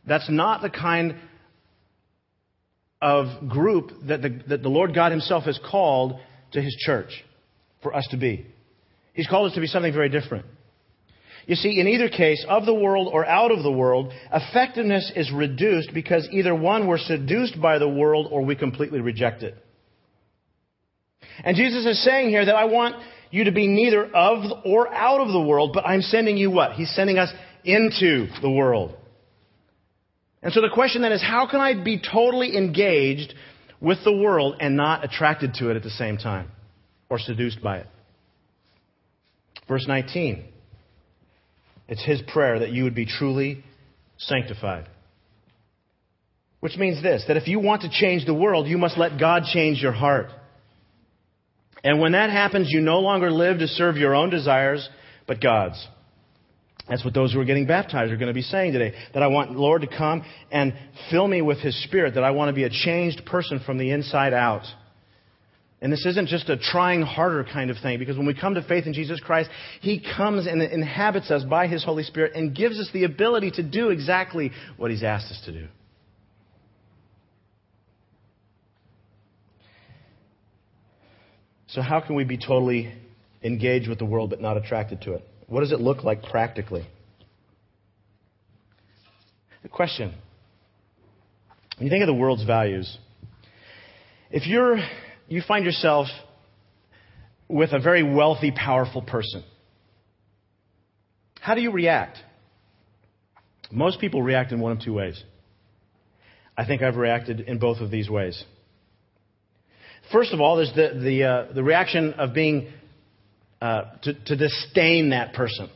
That's 0.05 0.29
not 0.29 0.61
the 0.61 0.69
kind 0.69 1.15
of 3.01 3.47
group 3.47 3.91
that 4.07 4.21
the, 4.21 4.41
that 4.49 4.63
the 4.63 4.69
Lord 4.69 4.93
God 4.93 5.11
Himself 5.11 5.43
has 5.45 5.57
called 5.69 6.19
to 6.51 6.61
His 6.61 6.75
church 6.85 7.11
for 7.81 7.95
us 7.95 8.05
to 8.11 8.17
be. 8.17 8.45
He's 9.13 9.27
called 9.27 9.49
us 9.49 9.55
to 9.55 9.61
be 9.61 9.67
something 9.67 9.93
very 9.93 10.09
different. 10.09 10.45
You 11.47 11.55
see, 11.55 11.79
in 11.79 11.87
either 11.87 12.09
case, 12.09 12.45
of 12.47 12.65
the 12.65 12.73
world 12.73 13.09
or 13.11 13.25
out 13.25 13.51
of 13.51 13.63
the 13.63 13.71
world, 13.71 14.13
effectiveness 14.31 15.11
is 15.15 15.31
reduced 15.31 15.93
because 15.93 16.27
either 16.31 16.53
one, 16.53 16.87
we're 16.87 16.97
seduced 16.97 17.59
by 17.59 17.79
the 17.79 17.89
world 17.89 18.27
or 18.29 18.43
we 18.43 18.55
completely 18.55 19.01
reject 19.01 19.43
it. 19.43 19.57
And 21.43 21.57
Jesus 21.57 21.85
is 21.85 22.03
saying 22.03 22.29
here 22.29 22.45
that 22.45 22.55
I 22.55 22.65
want 22.65 22.95
you 23.31 23.45
to 23.45 23.51
be 23.51 23.67
neither 23.67 24.05
of 24.05 24.65
or 24.65 24.93
out 24.93 25.21
of 25.21 25.31
the 25.31 25.41
world, 25.41 25.71
but 25.73 25.85
I'm 25.85 26.01
sending 26.01 26.37
you 26.37 26.51
what? 26.51 26.73
He's 26.73 26.93
sending 26.93 27.17
us 27.17 27.31
into 27.63 28.27
the 28.41 28.49
world. 28.49 28.95
And 30.43 30.51
so 30.53 30.61
the 30.61 30.69
question 30.73 31.01
then 31.01 31.11
is, 31.11 31.21
how 31.21 31.47
can 31.49 31.59
I 31.59 31.83
be 31.83 31.99
totally 31.99 32.57
engaged 32.57 33.33
with 33.79 33.99
the 34.03 34.15
world 34.15 34.57
and 34.59 34.75
not 34.75 35.03
attracted 35.03 35.55
to 35.55 35.69
it 35.69 35.75
at 35.75 35.83
the 35.83 35.89
same 35.89 36.17
time 36.17 36.51
or 37.09 37.19
seduced 37.19 37.61
by 37.61 37.79
it? 37.79 37.87
Verse 39.67 39.85
19. 39.87 40.50
It's 41.87 42.03
his 42.03 42.21
prayer 42.21 42.59
that 42.59 42.71
you 42.71 42.83
would 42.83 42.95
be 42.95 43.05
truly 43.05 43.63
sanctified. 44.17 44.87
Which 46.59 46.77
means 46.77 47.01
this 47.01 47.25
that 47.27 47.37
if 47.37 47.47
you 47.47 47.59
want 47.59 47.81
to 47.81 47.89
change 47.89 48.25
the 48.25 48.33
world, 48.33 48.67
you 48.67 48.77
must 48.77 48.97
let 48.97 49.19
God 49.19 49.43
change 49.51 49.81
your 49.81 49.91
heart. 49.91 50.27
And 51.83 51.99
when 51.99 52.11
that 52.11 52.29
happens, 52.29 52.67
you 52.69 52.79
no 52.81 52.99
longer 52.99 53.31
live 53.31 53.59
to 53.59 53.67
serve 53.67 53.97
your 53.97 54.13
own 54.13 54.29
desires, 54.29 54.87
but 55.27 55.41
God's. 55.41 55.87
That's 56.87 57.03
what 57.03 57.13
those 57.13 57.33
who 57.33 57.39
are 57.39 57.45
getting 57.45 57.67
baptized 57.67 58.11
are 58.11 58.17
going 58.17 58.27
to 58.27 58.33
be 58.33 58.41
saying 58.41 58.73
today. 58.73 58.93
That 59.13 59.23
I 59.23 59.27
want 59.27 59.51
Lord 59.51 59.81
to 59.81 59.87
come 59.87 60.23
and 60.51 60.73
fill 61.09 61.27
me 61.27 61.41
with 61.41 61.59
His 61.59 61.81
Spirit. 61.83 62.15
That 62.15 62.23
I 62.23 62.31
want 62.31 62.49
to 62.49 62.53
be 62.53 62.63
a 62.63 62.69
changed 62.69 63.25
person 63.25 63.61
from 63.65 63.77
the 63.77 63.91
inside 63.91 64.33
out. 64.33 64.63
And 65.81 65.91
this 65.91 66.05
isn't 66.05 66.27
just 66.27 66.47
a 66.47 66.57
trying 66.57 67.01
harder 67.01 67.43
kind 67.43 67.71
of 67.71 67.77
thing, 67.81 67.97
because 67.97 68.15
when 68.15 68.27
we 68.27 68.35
come 68.35 68.53
to 68.53 68.61
faith 68.61 68.85
in 68.85 68.93
Jesus 68.93 69.19
Christ, 69.19 69.49
He 69.81 69.99
comes 70.15 70.45
and 70.45 70.61
inhabits 70.61 71.31
us 71.31 71.43
by 71.43 71.67
His 71.67 71.83
Holy 71.83 72.03
Spirit 72.03 72.33
and 72.35 72.55
gives 72.55 72.79
us 72.79 72.89
the 72.93 73.03
ability 73.03 73.51
to 73.51 73.63
do 73.63 73.89
exactly 73.89 74.51
what 74.77 74.91
He's 74.91 75.03
asked 75.03 75.31
us 75.31 75.41
to 75.45 75.51
do. 75.51 75.67
So, 81.67 81.81
how 81.81 81.99
can 81.99 82.15
we 82.15 82.25
be 82.25 82.37
totally 82.37 82.93
engaged 83.41 83.89
with 83.89 83.97
the 83.97 84.05
world 84.05 84.29
but 84.29 84.39
not 84.39 84.57
attracted 84.57 85.01
to 85.03 85.13
it? 85.13 85.27
What 85.47 85.61
does 85.61 85.71
it 85.71 85.79
look 85.79 86.03
like 86.03 86.21
practically? 86.21 86.85
The 89.63 89.69
question 89.69 90.13
when 91.77 91.87
you 91.87 91.89
think 91.89 92.03
of 92.03 92.07
the 92.07 92.13
world's 92.13 92.43
values, 92.43 92.95
if 94.29 94.45
you're 94.45 94.77
you 95.31 95.41
find 95.47 95.63
yourself 95.63 96.07
with 97.47 97.71
a 97.71 97.79
very 97.79 98.03
wealthy, 98.03 98.51
powerful 98.51 99.01
person. 99.01 99.43
How 101.39 101.55
do 101.55 101.61
you 101.61 101.71
react? 101.71 102.17
Most 103.71 104.01
people 104.01 104.21
react 104.21 104.51
in 104.51 104.59
one 104.59 104.73
of 104.73 104.81
two 104.81 104.93
ways. 104.93 105.21
I 106.57 106.65
think 106.65 106.81
I've 106.81 106.97
reacted 106.97 107.39
in 107.39 107.59
both 107.59 107.79
of 107.79 107.89
these 107.89 108.09
ways. 108.09 108.43
First 110.11 110.33
of 110.33 110.41
all, 110.41 110.57
there's 110.57 110.73
the, 110.75 110.99
the, 111.01 111.23
uh, 111.23 111.53
the 111.53 111.63
reaction 111.63 112.13
of 112.15 112.33
being 112.33 112.67
uh, 113.61 113.83
to, 114.03 114.13
to 114.25 114.35
disdain 114.35 115.11
that 115.11 115.33
person, 115.33 115.69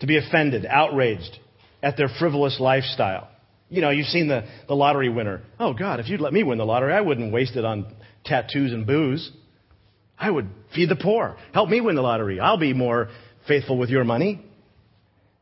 to 0.00 0.06
be 0.06 0.16
offended, 0.16 0.64
outraged 0.64 1.38
at 1.82 1.98
their 1.98 2.08
frivolous 2.18 2.58
lifestyle. 2.58 3.28
You 3.72 3.80
know, 3.80 3.88
you've 3.88 4.08
seen 4.08 4.28
the, 4.28 4.44
the 4.68 4.74
lottery 4.74 5.08
winner. 5.08 5.40
Oh, 5.58 5.72
God, 5.72 5.98
if 5.98 6.06
you'd 6.10 6.20
let 6.20 6.34
me 6.34 6.42
win 6.42 6.58
the 6.58 6.66
lottery, 6.66 6.92
I 6.92 7.00
wouldn't 7.00 7.32
waste 7.32 7.56
it 7.56 7.64
on 7.64 7.86
tattoos 8.22 8.70
and 8.70 8.86
booze. 8.86 9.32
I 10.18 10.30
would 10.30 10.46
feed 10.74 10.90
the 10.90 10.96
poor. 10.96 11.38
Help 11.54 11.70
me 11.70 11.80
win 11.80 11.96
the 11.96 12.02
lottery. 12.02 12.38
I'll 12.38 12.58
be 12.58 12.74
more 12.74 13.08
faithful 13.48 13.78
with 13.78 13.88
your 13.88 14.04
money. 14.04 14.44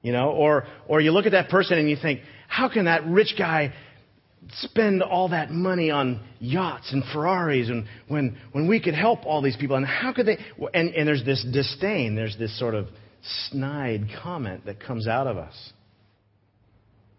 You 0.00 0.12
know, 0.12 0.30
or, 0.30 0.64
or 0.86 1.00
you 1.00 1.10
look 1.10 1.26
at 1.26 1.32
that 1.32 1.48
person 1.48 1.76
and 1.76 1.90
you 1.90 1.96
think, 2.00 2.20
how 2.46 2.68
can 2.68 2.84
that 2.84 3.04
rich 3.04 3.34
guy 3.36 3.74
spend 4.58 5.02
all 5.02 5.30
that 5.30 5.50
money 5.50 5.90
on 5.90 6.24
yachts 6.38 6.92
and 6.92 7.02
Ferraris 7.12 7.68
and 7.68 7.86
when, 8.06 8.38
when 8.52 8.68
we 8.68 8.80
could 8.80 8.94
help 8.94 9.26
all 9.26 9.42
these 9.42 9.56
people? 9.56 9.74
And 9.74 9.84
how 9.84 10.12
could 10.12 10.26
they? 10.26 10.38
And, 10.72 10.94
and 10.94 11.08
there's 11.08 11.24
this 11.24 11.44
disdain, 11.52 12.14
there's 12.14 12.38
this 12.38 12.56
sort 12.60 12.76
of 12.76 12.86
snide 13.50 14.06
comment 14.22 14.66
that 14.66 14.78
comes 14.78 15.08
out 15.08 15.26
of 15.26 15.36
us. 15.36 15.72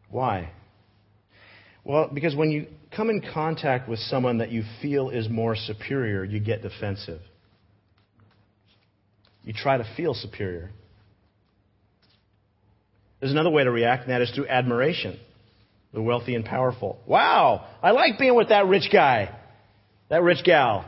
Why? 0.09 0.51
Well, 1.83 2.09
because 2.13 2.35
when 2.35 2.51
you 2.51 2.67
come 2.95 3.09
in 3.09 3.21
contact 3.33 3.89
with 3.89 3.99
someone 3.99 4.37
that 4.39 4.51
you 4.51 4.63
feel 4.81 5.09
is 5.09 5.29
more 5.29 5.55
superior, 5.55 6.23
you 6.23 6.39
get 6.39 6.61
defensive. 6.61 7.21
You 9.43 9.53
try 9.53 9.77
to 9.77 9.85
feel 9.97 10.13
superior. 10.13 10.69
There's 13.19 13.31
another 13.31 13.49
way 13.49 13.63
to 13.63 13.71
react, 13.71 14.03
and 14.03 14.11
that 14.11 14.21
is 14.21 14.31
through 14.31 14.47
admiration. 14.47 15.19
The 15.93 16.01
wealthy 16.01 16.35
and 16.35 16.45
powerful. 16.45 16.99
Wow, 17.05 17.67
I 17.81 17.91
like 17.91 18.17
being 18.19 18.35
with 18.35 18.49
that 18.49 18.67
rich 18.67 18.89
guy, 18.91 19.35
that 20.09 20.23
rich 20.23 20.43
gal. 20.43 20.85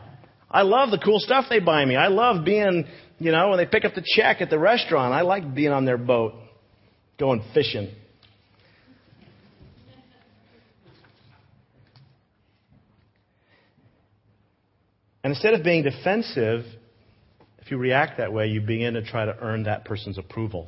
I 0.50 0.62
love 0.62 0.92
the 0.92 1.00
cool 1.00 1.20
stuff 1.20 1.46
they 1.50 1.60
buy 1.60 1.84
me. 1.84 1.96
I 1.96 2.08
love 2.08 2.46
being, 2.46 2.86
you 3.18 3.32
know, 3.32 3.50
when 3.50 3.58
they 3.58 3.66
pick 3.66 3.86
up 3.86 3.96
the 3.96 4.04
check 4.16 4.40
at 4.42 4.50
the 4.50 4.60
restaurant. 4.60 5.14
I 5.14 5.22
like 5.22 5.54
being 5.56 5.72
on 5.72 5.86
their 5.86 5.98
boat, 5.98 6.34
going 7.20 7.44
fishing. 7.54 7.90
And 15.24 15.32
instead 15.32 15.54
of 15.54 15.64
being 15.64 15.84
defensive, 15.84 16.66
if 17.60 17.72
you 17.72 17.78
react 17.78 18.18
that 18.18 18.34
way, 18.34 18.48
you 18.48 18.62
begin 18.62 18.96
to 18.96 19.04
try 19.04 19.26
to 19.26 19.38
earn 19.40 19.64
that 19.64 19.86
person's 19.86 20.18
approval. 20.18 20.68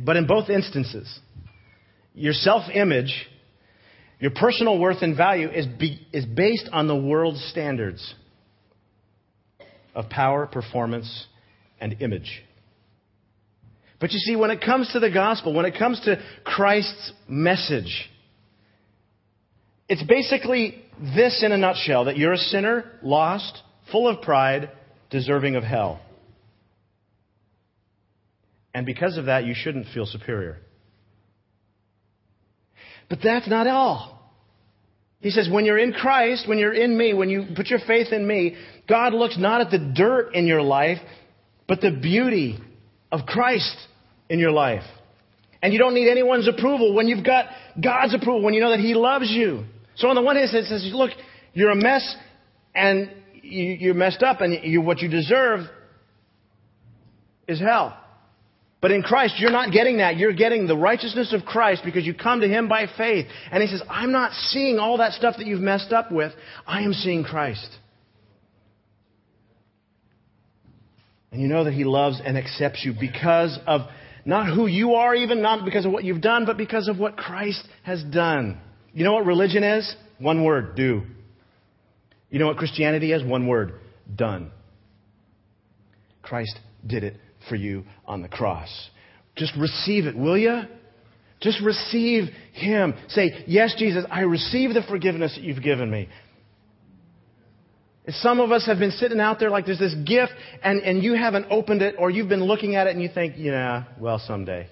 But 0.00 0.16
in 0.16 0.26
both 0.26 0.48
instances, 0.48 1.20
your 2.14 2.32
self 2.32 2.70
image 2.72 3.28
Your 4.22 4.30
personal 4.30 4.78
worth 4.78 5.02
and 5.02 5.16
value 5.16 5.50
is, 5.50 5.66
be, 5.66 6.06
is 6.12 6.24
based 6.24 6.68
on 6.72 6.86
the 6.86 6.94
world's 6.94 7.44
standards 7.46 8.14
of 9.96 10.08
power, 10.08 10.46
performance, 10.46 11.26
and 11.80 11.96
image. 12.00 12.40
But 14.00 14.12
you 14.12 14.20
see, 14.20 14.36
when 14.36 14.52
it 14.52 14.60
comes 14.60 14.92
to 14.92 15.00
the 15.00 15.10
gospel, 15.10 15.52
when 15.52 15.64
it 15.64 15.76
comes 15.76 16.00
to 16.02 16.22
Christ's 16.44 17.12
message, 17.26 18.08
it's 19.92 20.02
basically 20.04 20.82
this 21.14 21.42
in 21.44 21.52
a 21.52 21.58
nutshell 21.58 22.06
that 22.06 22.16
you're 22.16 22.32
a 22.32 22.38
sinner, 22.38 22.90
lost, 23.02 23.60
full 23.90 24.08
of 24.08 24.22
pride, 24.22 24.70
deserving 25.10 25.54
of 25.54 25.62
hell. 25.62 26.00
And 28.72 28.86
because 28.86 29.18
of 29.18 29.26
that, 29.26 29.44
you 29.44 29.52
shouldn't 29.54 29.88
feel 29.92 30.06
superior. 30.06 30.56
But 33.10 33.18
that's 33.22 33.46
not 33.46 33.66
all. 33.66 34.32
He 35.20 35.28
says, 35.28 35.46
when 35.52 35.66
you're 35.66 35.76
in 35.76 35.92
Christ, 35.92 36.48
when 36.48 36.56
you're 36.56 36.72
in 36.72 36.96
me, 36.96 37.12
when 37.12 37.28
you 37.28 37.48
put 37.54 37.66
your 37.66 37.80
faith 37.86 38.14
in 38.14 38.26
me, 38.26 38.56
God 38.88 39.12
looks 39.12 39.36
not 39.36 39.60
at 39.60 39.70
the 39.70 39.92
dirt 39.94 40.34
in 40.34 40.46
your 40.46 40.62
life, 40.62 41.00
but 41.68 41.82
the 41.82 41.90
beauty 41.90 42.58
of 43.12 43.26
Christ 43.26 43.76
in 44.30 44.38
your 44.38 44.52
life. 44.52 44.84
And 45.60 45.70
you 45.70 45.78
don't 45.78 45.92
need 45.92 46.10
anyone's 46.10 46.48
approval 46.48 46.94
when 46.94 47.08
you've 47.08 47.26
got 47.26 47.44
God's 47.78 48.14
approval, 48.14 48.42
when 48.42 48.54
you 48.54 48.62
know 48.62 48.70
that 48.70 48.80
He 48.80 48.94
loves 48.94 49.30
you. 49.30 49.66
So 50.02 50.08
on 50.08 50.16
the 50.16 50.22
one 50.22 50.34
hand, 50.34 50.50
it 50.52 50.66
says, 50.66 50.90
look, 50.92 51.12
you're 51.54 51.70
a 51.70 51.76
mess 51.76 52.16
and 52.74 53.08
you're 53.40 53.94
messed 53.94 54.24
up 54.24 54.40
and 54.40 54.64
you, 54.64 54.80
what 54.80 54.98
you 54.98 55.08
deserve 55.08 55.60
is 57.46 57.60
hell. 57.60 57.96
But 58.80 58.90
in 58.90 59.02
Christ, 59.02 59.36
you're 59.38 59.52
not 59.52 59.70
getting 59.70 59.98
that. 59.98 60.16
You're 60.16 60.32
getting 60.32 60.66
the 60.66 60.76
righteousness 60.76 61.32
of 61.32 61.44
Christ 61.44 61.82
because 61.84 62.04
you 62.04 62.14
come 62.14 62.40
to 62.40 62.48
Him 62.48 62.68
by 62.68 62.86
faith. 62.98 63.26
And 63.52 63.62
He 63.62 63.68
says, 63.68 63.80
I'm 63.88 64.10
not 64.10 64.32
seeing 64.32 64.80
all 64.80 64.98
that 64.98 65.12
stuff 65.12 65.36
that 65.38 65.46
you've 65.46 65.60
messed 65.60 65.92
up 65.92 66.10
with. 66.10 66.32
I 66.66 66.82
am 66.82 66.94
seeing 66.94 67.22
Christ. 67.22 67.68
And 71.30 71.40
you 71.40 71.46
know 71.46 71.62
that 71.62 71.74
He 71.74 71.84
loves 71.84 72.20
and 72.24 72.36
accepts 72.36 72.84
you 72.84 72.92
because 72.98 73.56
of 73.68 73.82
not 74.24 74.52
who 74.52 74.66
you 74.66 74.94
are, 74.94 75.14
even 75.14 75.42
not 75.42 75.64
because 75.64 75.86
of 75.86 75.92
what 75.92 76.02
you've 76.02 76.20
done, 76.20 76.44
but 76.44 76.56
because 76.56 76.88
of 76.88 76.98
what 76.98 77.16
Christ 77.16 77.64
has 77.84 78.02
done. 78.02 78.60
You 78.92 79.04
know 79.04 79.14
what 79.14 79.26
religion 79.26 79.62
is? 79.64 79.94
One 80.18 80.44
word, 80.44 80.74
do. 80.76 81.02
You 82.30 82.38
know 82.38 82.46
what 82.46 82.56
Christianity 82.56 83.12
is? 83.12 83.22
One 83.22 83.46
word, 83.46 83.74
done. 84.14 84.50
Christ 86.22 86.58
did 86.86 87.04
it 87.04 87.16
for 87.48 87.56
you 87.56 87.84
on 88.06 88.22
the 88.22 88.28
cross. 88.28 88.70
Just 89.36 89.56
receive 89.56 90.06
it, 90.06 90.16
will 90.16 90.38
you? 90.38 90.62
Just 91.40 91.60
receive 91.62 92.24
Him. 92.52 92.94
Say, 93.08 93.44
Yes, 93.46 93.74
Jesus, 93.76 94.04
I 94.10 94.20
receive 94.20 94.74
the 94.74 94.82
forgiveness 94.82 95.34
that 95.34 95.42
you've 95.42 95.62
given 95.62 95.90
me. 95.90 96.08
Some 98.08 98.40
of 98.40 98.50
us 98.50 98.66
have 98.66 98.78
been 98.78 98.90
sitting 98.90 99.20
out 99.20 99.38
there 99.38 99.50
like 99.50 99.66
there's 99.66 99.78
this 99.78 99.94
gift 99.94 100.32
and, 100.62 100.80
and 100.82 101.02
you 101.02 101.14
haven't 101.14 101.46
opened 101.50 101.82
it 101.82 101.94
or 101.98 102.10
you've 102.10 102.28
been 102.28 102.42
looking 102.42 102.74
at 102.74 102.88
it 102.88 102.90
and 102.90 103.02
you 103.02 103.08
think, 103.12 103.34
yeah, 103.36 103.84
well, 103.98 104.18
someday. 104.18 104.68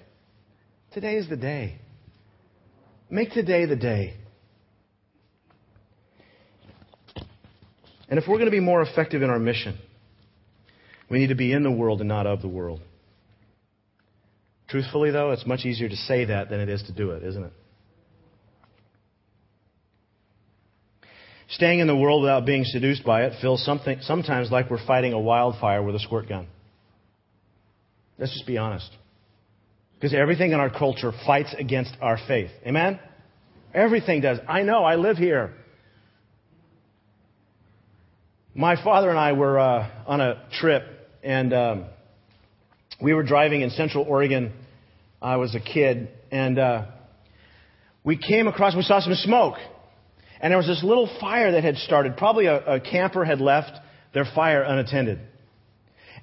Today 0.91 1.15
is 1.15 1.29
the 1.29 1.37
day. 1.37 1.79
Make 3.11 3.31
today 3.31 3.65
the 3.65 3.75
day. 3.75 4.13
And 8.07 8.17
if 8.17 8.23
we're 8.25 8.37
going 8.37 8.45
to 8.45 8.51
be 8.51 8.61
more 8.61 8.81
effective 8.81 9.21
in 9.21 9.29
our 9.29 9.37
mission, 9.37 9.77
we 11.09 11.19
need 11.19 11.27
to 11.27 11.35
be 11.35 11.51
in 11.51 11.63
the 11.63 11.71
world 11.71 11.99
and 11.99 12.07
not 12.07 12.25
of 12.25 12.41
the 12.41 12.47
world. 12.47 12.79
Truthfully, 14.69 15.11
though, 15.11 15.31
it's 15.31 15.45
much 15.45 15.65
easier 15.65 15.89
to 15.89 15.95
say 15.95 16.25
that 16.25 16.49
than 16.49 16.61
it 16.61 16.69
is 16.69 16.83
to 16.83 16.93
do 16.93 17.11
it, 17.11 17.23
isn't 17.23 17.43
it? 17.43 17.51
Staying 21.49 21.79
in 21.79 21.87
the 21.87 21.95
world 21.95 22.21
without 22.21 22.45
being 22.45 22.63
seduced 22.63 23.03
by 23.03 23.25
it 23.25 23.33
feels 23.41 23.63
something, 23.65 23.97
sometimes 24.01 24.49
like 24.51 24.69
we're 24.69 24.85
fighting 24.87 25.11
a 25.11 25.19
wildfire 25.19 25.83
with 25.83 25.95
a 25.95 25.99
squirt 25.99 26.29
gun. 26.29 26.47
Let's 28.17 28.31
just 28.31 28.47
be 28.47 28.57
honest. 28.57 28.89
Because 30.01 30.15
everything 30.15 30.51
in 30.51 30.59
our 30.59 30.69
culture 30.69 31.13
fights 31.25 31.55
against 31.57 31.95
our 32.01 32.17
faith. 32.27 32.49
Amen? 32.65 32.99
Everything 33.73 34.19
does. 34.19 34.39
I 34.49 34.63
know, 34.63 34.83
I 34.83 34.95
live 34.95 35.15
here. 35.15 35.53
My 38.53 38.83
father 38.83 39.09
and 39.09 39.19
I 39.19 39.31
were 39.31 39.59
uh, 39.59 39.89
on 40.07 40.19
a 40.19 40.43
trip 40.59 40.83
and 41.23 41.53
um, 41.53 41.85
we 43.01 43.13
were 43.13 43.23
driving 43.23 43.61
in 43.61 43.69
Central 43.71 44.05
Oregon. 44.05 44.53
I 45.21 45.37
was 45.37 45.55
a 45.55 45.59
kid, 45.59 46.09
and 46.31 46.57
uh, 46.57 46.85
we 48.03 48.17
came 48.17 48.47
across. 48.47 48.75
We 48.75 48.81
saw 48.83 48.99
some 48.99 49.13
smoke, 49.13 49.55
and 50.39 50.51
there 50.51 50.57
was 50.57 50.67
this 50.67 50.83
little 50.83 51.09
fire 51.19 51.51
that 51.51 51.63
had 51.63 51.77
started. 51.77 52.17
Probably 52.17 52.47
a, 52.47 52.75
a 52.75 52.79
camper 52.79 53.23
had 53.25 53.39
left 53.39 53.71
their 54.13 54.25
fire 54.35 54.63
unattended, 54.63 55.19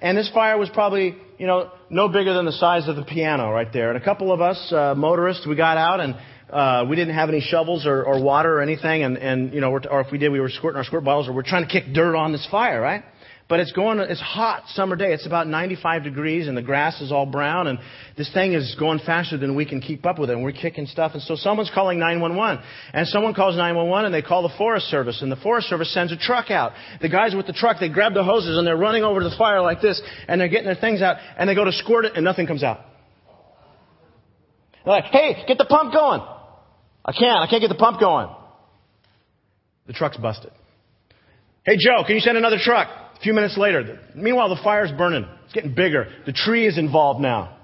and 0.00 0.16
this 0.16 0.30
fire 0.32 0.58
was 0.58 0.68
probably 0.70 1.16
you 1.38 1.46
know 1.46 1.70
no 1.90 2.08
bigger 2.08 2.34
than 2.34 2.44
the 2.44 2.52
size 2.52 2.88
of 2.88 2.96
the 2.96 3.04
piano 3.04 3.50
right 3.50 3.72
there. 3.72 3.90
And 3.90 4.00
a 4.00 4.04
couple 4.04 4.32
of 4.32 4.40
us 4.40 4.72
uh, 4.72 4.94
motorists, 4.96 5.46
we 5.46 5.56
got 5.56 5.76
out 5.76 6.00
and. 6.00 6.16
Uh, 6.48 6.86
we 6.88 6.96
didn't 6.96 7.14
have 7.14 7.28
any 7.28 7.42
shovels 7.42 7.84
or, 7.84 8.02
or 8.02 8.22
water 8.22 8.56
or 8.56 8.62
anything, 8.62 9.02
and, 9.02 9.18
and 9.18 9.52
you 9.52 9.60
know, 9.60 9.70
or 9.70 10.00
if 10.00 10.10
we 10.10 10.16
did, 10.16 10.32
we 10.32 10.40
were 10.40 10.48
squirting 10.48 10.78
our 10.78 10.84
squirt 10.84 11.04
bottles, 11.04 11.28
or 11.28 11.34
we're 11.34 11.42
trying 11.42 11.62
to 11.62 11.70
kick 11.70 11.92
dirt 11.92 12.16
on 12.16 12.32
this 12.32 12.48
fire, 12.50 12.80
right? 12.80 13.04
But 13.48 13.60
it's 13.60 13.72
going, 13.72 13.98
it's 13.98 14.20
hot 14.20 14.64
summer 14.74 14.94
day. 14.94 15.14
It's 15.14 15.26
about 15.26 15.46
95 15.46 16.04
degrees 16.04 16.48
and 16.48 16.56
the 16.56 16.62
grass 16.62 17.00
is 17.00 17.10
all 17.10 17.24
brown 17.24 17.66
and 17.66 17.78
this 18.14 18.30
thing 18.34 18.52
is 18.52 18.76
going 18.78 18.98
faster 18.98 19.38
than 19.38 19.56
we 19.56 19.64
can 19.64 19.80
keep 19.80 20.04
up 20.04 20.18
with 20.18 20.28
it 20.28 20.34
and 20.34 20.42
we're 20.44 20.52
kicking 20.52 20.84
stuff. 20.84 21.12
And 21.14 21.22
so 21.22 21.34
someone's 21.34 21.70
calling 21.72 21.98
911 21.98 22.62
and 22.92 23.08
someone 23.08 23.32
calls 23.32 23.56
911 23.56 24.04
and 24.04 24.14
they 24.14 24.20
call 24.20 24.42
the 24.42 24.54
Forest 24.58 24.88
Service 24.88 25.22
and 25.22 25.32
the 25.32 25.36
Forest 25.36 25.68
Service 25.68 25.92
sends 25.94 26.12
a 26.12 26.18
truck 26.18 26.50
out. 26.50 26.72
The 27.00 27.08
guys 27.08 27.34
with 27.34 27.46
the 27.46 27.54
truck, 27.54 27.78
they 27.80 27.88
grab 27.88 28.12
the 28.12 28.22
hoses 28.22 28.58
and 28.58 28.66
they're 28.66 28.76
running 28.76 29.02
over 29.02 29.20
to 29.20 29.28
the 29.28 29.36
fire 29.38 29.62
like 29.62 29.80
this 29.80 30.00
and 30.28 30.38
they're 30.38 30.48
getting 30.48 30.66
their 30.66 30.74
things 30.74 31.00
out 31.00 31.16
and 31.38 31.48
they 31.48 31.54
go 31.54 31.64
to 31.64 31.72
squirt 31.72 32.04
it 32.04 32.12
and 32.16 32.24
nothing 32.24 32.46
comes 32.46 32.62
out. 32.62 32.80
They're 34.84 34.92
like, 34.92 35.04
hey, 35.04 35.44
get 35.48 35.56
the 35.56 35.64
pump 35.64 35.94
going. 35.94 36.20
I 37.02 37.12
can't. 37.12 37.38
I 37.38 37.46
can't 37.46 37.62
get 37.62 37.68
the 37.68 37.76
pump 37.76 37.98
going. 37.98 38.28
The 39.86 39.94
truck's 39.94 40.18
busted. 40.18 40.52
Hey, 41.64 41.76
Joe, 41.78 42.04
can 42.06 42.14
you 42.14 42.20
send 42.20 42.36
another 42.36 42.58
truck? 42.60 42.88
A 43.18 43.20
few 43.20 43.32
minutes 43.32 43.58
later, 43.58 43.98
meanwhile, 44.14 44.48
the 44.48 44.60
fire's 44.62 44.92
burning. 44.92 45.26
It's 45.44 45.52
getting 45.52 45.74
bigger. 45.74 46.06
The 46.24 46.32
tree 46.32 46.66
is 46.66 46.78
involved 46.78 47.20
now. 47.20 47.56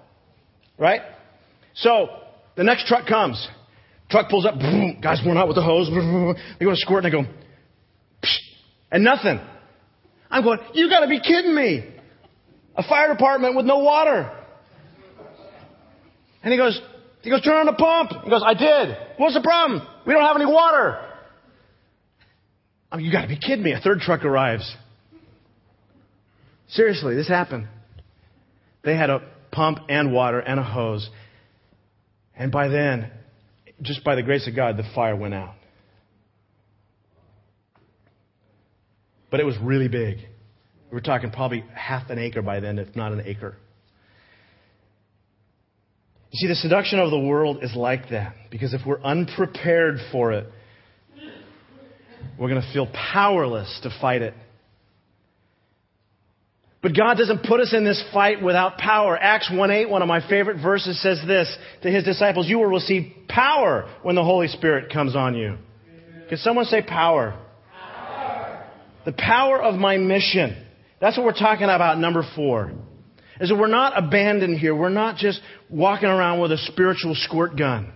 Right? 0.79 1.01
So, 1.75 2.09
the 2.57 2.65
next 2.65 2.87
truck 2.87 3.07
comes. 3.07 3.47
Truck 4.11 4.29
pulls 4.29 4.47
up. 4.47 4.59
Boom, 4.59 4.99
guys 5.01 5.21
run 5.25 5.39
out 5.39 5.47
with 5.47 5.57
the 5.57 5.63
hose. 5.63 5.89
They 6.59 6.65
go 6.65 6.71
to 6.71 6.77
squirt 6.77 7.05
and 7.05 7.13
they 7.13 7.17
go, 7.17 7.29
Psh, 8.23 8.39
and 8.91 9.05
nothing. 9.05 9.41
I'm 10.31 10.43
going, 10.43 10.59
you 10.73 10.89
gotta 10.89 11.07
be 11.07 11.21
kidding 11.21 11.55
me. 11.55 11.85
A 12.77 12.83
fire 12.83 13.13
department 13.13 13.55
with 13.55 13.67
no 13.67 13.79
water. 13.79 14.31
And 16.43 16.53
he 16.53 16.59
goes, 16.59 16.81
he 17.23 17.31
goes, 17.31 17.43
turn 17.43 17.55
on 17.55 17.67
the 17.67 17.73
pump. 17.73 18.25
He 18.25 18.31
goes, 18.31 18.43
I 18.45 18.55
did. 18.55 18.97
What's 19.17 19.35
the 19.35 19.41
problem? 19.41 19.87
We 20.07 20.13
don't 20.13 20.25
have 20.25 20.37
any 20.37 20.47
water. 20.47 21.01
I 22.91 22.97
mean, 22.97 23.07
you 23.07 23.13
gotta 23.13 23.29
be 23.29 23.39
kidding 23.39 23.63
me. 23.63 23.73
A 23.73 23.81
third 23.81 24.01
truck 24.01 24.25
arrives. 24.25 24.75
Seriously, 26.75 27.15
this 27.15 27.29
happened. 27.29 27.69
They 28.83 28.97
had 28.97 29.09
a 29.09 29.23
pump 29.53 29.79
and 29.89 30.13
water 30.13 30.41
and 30.41 30.59
a 30.59 30.65
hose. 30.65 31.09
And 32.37 32.51
by 32.51 32.67
then, 32.67 33.13
just 33.81 34.03
by 34.03 34.17
the 34.17 34.25
grace 34.25 34.49
of 34.49 34.57
God, 34.57 34.77
the 34.77 34.83
fire 34.93 35.15
went 35.15 35.35
out. 35.35 35.55
But 39.31 39.39
it 39.39 39.45
was 39.45 39.57
really 39.63 39.87
big. 39.87 40.19
We 40.91 40.95
were 40.95 41.01
talking 41.01 41.31
probably 41.31 41.65
half 41.73 42.11
an 42.11 42.19
acre 42.19 42.43
by 42.43 42.59
then, 42.59 42.79
if 42.81 42.95
not 42.97 43.13
an 43.13 43.23
acre. 43.25 43.57
You 46.31 46.39
see, 46.39 46.49
the 46.49 46.57
seduction 46.57 46.99
of 46.99 47.11
the 47.13 47.21
world 47.21 47.59
is 47.63 47.75
like 47.77 48.11
that. 48.11 48.35
Because 48.51 48.75
if 48.75 48.81
we're 48.85 49.01
unprepared 49.01 49.99
for 50.11 50.33
it, 50.33 50.49
we're 52.37 52.49
going 52.49 52.61
to 52.61 52.73
feel 52.73 52.89
powerless 52.89 53.79
to 53.85 53.91
fight 54.01 54.23
it. 54.23 54.35
But 56.85 56.95
God 56.95 57.17
doesn't 57.17 57.45
put 57.45 57.61
us 57.61 57.73
in 57.73 57.83
this 57.83 58.05
fight 58.13 58.43
without 58.43 58.77
power. 58.77 59.17
Acts 59.17 59.49
1:8, 59.49 59.89
one 59.89 60.03
of 60.03 60.09
my 60.09 60.21
favorite 60.21 60.59
verses 60.59 61.01
says 61.01 61.19
this 61.27 61.49
to 61.81 61.91
his 61.91 62.05
disciples, 62.05 62.47
you 62.47 62.59
will 62.59 62.67
receive 62.67 63.11
power 63.27 63.87
when 64.03 64.17
the 64.17 64.23
Holy 64.23 64.49
Spirit 64.49 64.93
comes 64.93 65.17
on 65.17 65.35
you. 65.35 65.57
Can 66.29 66.37
someone 66.37 66.67
say 66.67 66.83
power? 66.83 67.33
power? 67.73 68.65
The 69.07 69.13
power 69.13 69.63
of 69.63 69.77
my 69.77 69.97
mission. 69.97 70.59
That's 71.01 71.17
what 71.17 71.25
we're 71.25 71.33
talking 71.33 71.65
about 71.65 71.99
number 71.99 72.23
4. 72.37 72.73
Is 73.41 73.49
that 73.49 73.57
we're 73.57 73.67
not 73.67 73.97
abandoned 73.97 74.59
here. 74.59 74.75
We're 74.75 74.91
not 74.91 75.17
just 75.17 75.41
walking 75.71 76.11
around 76.11 76.41
with 76.41 76.53
a 76.53 76.59
spiritual 76.59 77.15
squirt 77.15 77.57
gun. 77.57 77.93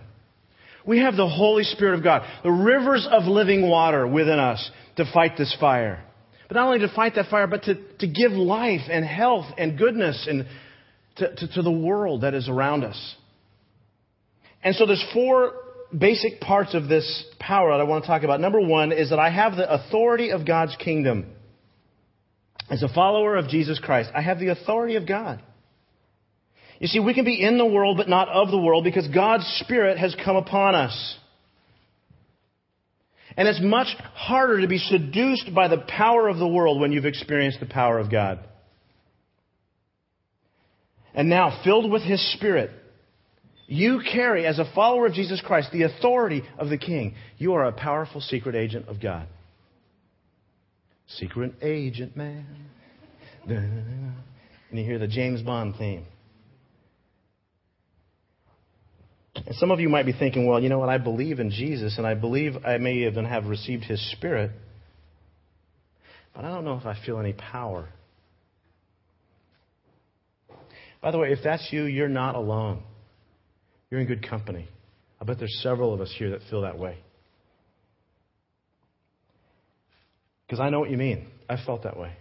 We 0.83 0.97
have 0.97 1.15
the 1.15 1.29
Holy 1.29 1.63
Spirit 1.63 1.93
of 1.93 2.03
God, 2.03 2.23
the 2.41 2.51
rivers 2.51 3.07
of 3.07 3.25
living 3.25 3.69
water 3.69 4.07
within 4.07 4.39
us 4.39 4.71
to 4.95 5.05
fight 5.13 5.37
this 5.37 5.55
fire. 5.59 6.03
But 6.49 6.55
not 6.55 6.65
only 6.65 6.79
to 6.79 6.93
fight 6.93 7.13
that 7.15 7.27
fire, 7.29 7.47
but 7.47 7.63
to, 7.63 7.75
to 7.99 8.07
give 8.07 8.31
life 8.31 8.81
and 8.89 9.05
health 9.05 9.45
and 9.57 9.77
goodness 9.77 10.27
and 10.27 10.47
to, 11.17 11.35
to, 11.35 11.47
to 11.53 11.61
the 11.61 11.71
world 11.71 12.21
that 12.21 12.33
is 12.33 12.49
around 12.49 12.83
us. 12.83 13.15
And 14.63 14.75
so 14.75 14.87
there's 14.87 15.05
four 15.13 15.53
basic 15.95 16.41
parts 16.41 16.73
of 16.73 16.87
this 16.89 17.23
power 17.39 17.71
that 17.71 17.79
I 17.79 17.83
want 17.83 18.03
to 18.03 18.07
talk 18.07 18.23
about. 18.23 18.41
Number 18.41 18.59
one 18.59 18.91
is 18.91 19.11
that 19.11 19.19
I 19.19 19.29
have 19.29 19.55
the 19.55 19.71
authority 19.71 20.31
of 20.31 20.45
God's 20.45 20.75
kingdom. 20.77 21.27
As 22.69 22.81
a 22.81 22.89
follower 22.89 23.35
of 23.35 23.47
Jesus 23.47 23.79
Christ, 23.79 24.09
I 24.15 24.21
have 24.21 24.39
the 24.39 24.49
authority 24.49 24.95
of 24.95 25.07
God. 25.07 25.41
You 26.79 26.87
see, 26.87 26.99
we 26.99 27.13
can 27.13 27.25
be 27.25 27.43
in 27.43 27.59
the 27.59 27.65
world 27.65 27.97
but 27.97 28.09
not 28.09 28.27
of 28.27 28.49
the 28.49 28.57
world 28.57 28.83
because 28.83 29.07
God's 29.07 29.45
Spirit 29.63 29.99
has 29.99 30.15
come 30.23 30.35
upon 30.35 30.73
us. 30.73 31.17
And 33.37 33.47
it's 33.47 33.61
much 33.61 33.87
harder 34.15 34.61
to 34.61 34.67
be 34.67 34.77
seduced 34.77 35.53
by 35.53 35.67
the 35.67 35.77
power 35.77 36.27
of 36.27 36.37
the 36.37 36.47
world 36.47 36.81
when 36.81 36.91
you've 36.91 37.05
experienced 37.05 37.59
the 37.59 37.65
power 37.65 37.99
of 37.99 38.11
God. 38.11 38.39
And 41.13 41.29
now, 41.29 41.61
filled 41.63 41.91
with 41.91 42.03
His 42.03 42.21
Spirit, 42.33 42.71
you 43.67 44.01
carry, 44.11 44.45
as 44.45 44.57
a 44.57 44.65
follower 44.73 45.05
of 45.05 45.13
Jesus 45.13 45.41
Christ, 45.45 45.69
the 45.71 45.83
authority 45.83 46.43
of 46.57 46.69
the 46.69 46.77
King. 46.77 47.15
You 47.37 47.53
are 47.53 47.65
a 47.65 47.71
powerful 47.71 48.19
secret 48.21 48.55
agent 48.55 48.87
of 48.87 49.01
God. 49.01 49.27
Secret 51.07 51.53
agent 51.61 52.15
man. 52.15 52.45
And 54.69 54.77
you 54.77 54.85
hear 54.85 54.99
the 54.99 55.07
James 55.07 55.41
Bond 55.41 55.75
theme. 55.79 56.05
And 59.45 59.55
some 59.55 59.71
of 59.71 59.79
you 59.79 59.89
might 59.89 60.05
be 60.05 60.13
thinking, 60.13 60.45
well, 60.45 60.61
you 60.61 60.69
know 60.69 60.79
what? 60.79 60.89
I 60.89 60.97
believe 60.97 61.39
in 61.39 61.49
Jesus, 61.49 61.97
and 61.97 62.05
I 62.05 62.13
believe 62.13 62.53
I 62.65 62.77
may 62.77 63.07
even 63.07 63.25
have 63.25 63.45
received 63.45 63.83
his 63.83 63.99
Spirit, 64.11 64.51
but 66.35 66.45
I 66.45 66.49
don't 66.49 66.65
know 66.65 66.77
if 66.77 66.85
I 66.85 66.95
feel 67.05 67.19
any 67.19 67.33
power. 67.33 67.89
By 71.01 71.11
the 71.11 71.17
way, 71.17 71.31
if 71.31 71.39
that's 71.43 71.67
you, 71.71 71.85
you're 71.85 72.09
not 72.09 72.35
alone. 72.35 72.83
You're 73.89 74.01
in 74.01 74.07
good 74.07 74.27
company. 74.27 74.67
I 75.19 75.25
bet 75.25 75.39
there's 75.39 75.59
several 75.63 75.93
of 75.93 76.01
us 76.01 76.13
here 76.17 76.31
that 76.31 76.41
feel 76.49 76.61
that 76.61 76.77
way. 76.77 76.97
Because 80.45 80.59
I 80.59 80.69
know 80.69 80.79
what 80.79 80.89
you 80.89 80.97
mean. 80.97 81.27
I 81.49 81.57
felt 81.63 81.83
that 81.83 81.97
way. 81.97 82.11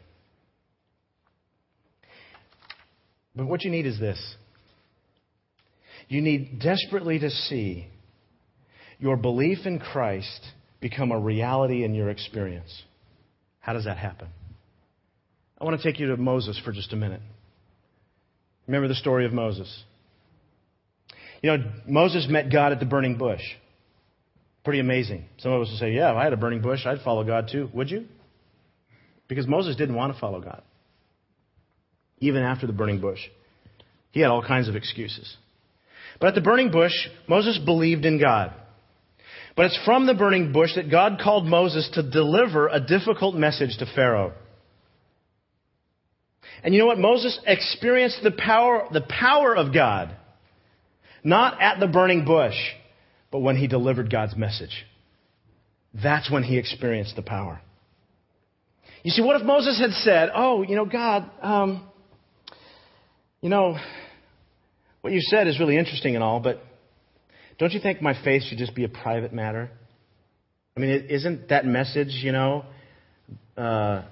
But 3.34 3.46
what 3.46 3.62
you 3.64 3.70
need 3.70 3.86
is 3.86 3.98
this 3.98 4.18
you 6.08 6.20
need 6.20 6.60
desperately 6.60 7.18
to 7.18 7.30
see 7.30 7.86
your 8.98 9.16
belief 9.16 9.58
in 9.64 9.78
Christ 9.78 10.40
become 10.80 11.12
a 11.12 11.18
reality 11.18 11.84
in 11.84 11.94
your 11.94 12.10
experience. 12.10 12.82
How 13.60 13.72
does 13.72 13.84
that 13.84 13.98
happen? 13.98 14.28
I 15.60 15.64
want 15.64 15.80
to 15.80 15.82
take 15.82 16.00
you 16.00 16.08
to 16.08 16.16
Moses 16.16 16.60
for 16.64 16.72
just 16.72 16.92
a 16.92 16.96
minute. 16.96 17.20
Remember 18.66 18.88
the 18.88 18.94
story 18.94 19.26
of 19.26 19.32
Moses. 19.32 19.84
You 21.42 21.56
know, 21.56 21.64
Moses 21.86 22.26
met 22.28 22.50
God 22.50 22.72
at 22.72 22.80
the 22.80 22.86
burning 22.86 23.16
bush. 23.16 23.42
Pretty 24.64 24.80
amazing. 24.80 25.24
Some 25.38 25.52
of 25.52 25.62
us 25.62 25.70
will 25.70 25.78
say, 25.78 25.92
yeah, 25.92 26.10
if 26.10 26.16
I 26.16 26.24
had 26.24 26.32
a 26.32 26.36
burning 26.36 26.60
bush, 26.60 26.84
I'd 26.84 27.00
follow 27.02 27.24
God 27.24 27.48
too. 27.50 27.70
Would 27.72 27.90
you? 27.90 28.06
Because 29.28 29.46
Moses 29.46 29.76
didn't 29.76 29.94
want 29.94 30.12
to 30.14 30.20
follow 30.20 30.40
God. 30.40 30.62
Even 32.18 32.42
after 32.42 32.66
the 32.66 32.72
burning 32.72 33.00
bush. 33.00 33.20
He 34.10 34.20
had 34.20 34.30
all 34.30 34.42
kinds 34.42 34.68
of 34.68 34.76
excuses. 34.76 35.36
But 36.20 36.28
at 36.28 36.34
the 36.34 36.40
burning 36.40 36.70
bush, 36.70 36.92
Moses 37.28 37.58
believed 37.58 38.04
in 38.04 38.20
God. 38.20 38.52
But 39.56 39.66
it's 39.66 39.78
from 39.84 40.06
the 40.06 40.14
burning 40.14 40.52
bush 40.52 40.70
that 40.76 40.90
God 40.90 41.20
called 41.22 41.46
Moses 41.46 41.88
to 41.94 42.08
deliver 42.08 42.68
a 42.68 42.80
difficult 42.80 43.34
message 43.34 43.76
to 43.78 43.86
Pharaoh. 43.94 44.32
And 46.62 46.74
you 46.74 46.80
know 46.80 46.86
what? 46.86 46.98
Moses 46.98 47.38
experienced 47.46 48.20
the 48.22 48.32
power, 48.32 48.88
the 48.92 49.00
power 49.02 49.56
of 49.56 49.72
God, 49.72 50.14
not 51.22 51.60
at 51.60 51.80
the 51.80 51.86
burning 51.86 52.24
bush, 52.24 52.56
but 53.30 53.40
when 53.40 53.56
he 53.56 53.66
delivered 53.66 54.10
God's 54.10 54.36
message. 54.36 54.86
That's 55.94 56.30
when 56.30 56.42
he 56.42 56.58
experienced 56.58 57.16
the 57.16 57.22
power. 57.22 57.60
You 59.02 59.10
see, 59.10 59.22
what 59.22 59.40
if 59.40 59.46
Moses 59.46 59.80
had 59.80 59.90
said, 60.02 60.30
Oh, 60.34 60.62
you 60.62 60.76
know, 60.76 60.84
God, 60.84 61.30
um, 61.40 61.88
you 63.40 63.48
know, 63.48 63.76
what 65.08 65.14
you 65.14 65.22
said 65.22 65.48
is 65.48 65.58
really 65.58 65.78
interesting 65.78 66.16
and 66.16 66.22
all, 66.22 66.38
but 66.38 66.60
don't 67.58 67.72
you 67.72 67.80
think 67.80 68.02
my 68.02 68.12
faith 68.22 68.42
should 68.42 68.58
just 68.58 68.74
be 68.74 68.84
a 68.84 68.90
private 68.90 69.32
matter? 69.32 69.70
I 70.76 70.80
mean, 70.80 71.06
isn't 71.08 71.48
that 71.48 71.64
message, 71.64 72.08
you 72.10 72.30
know, 72.30 72.66
uh, 73.56 74.02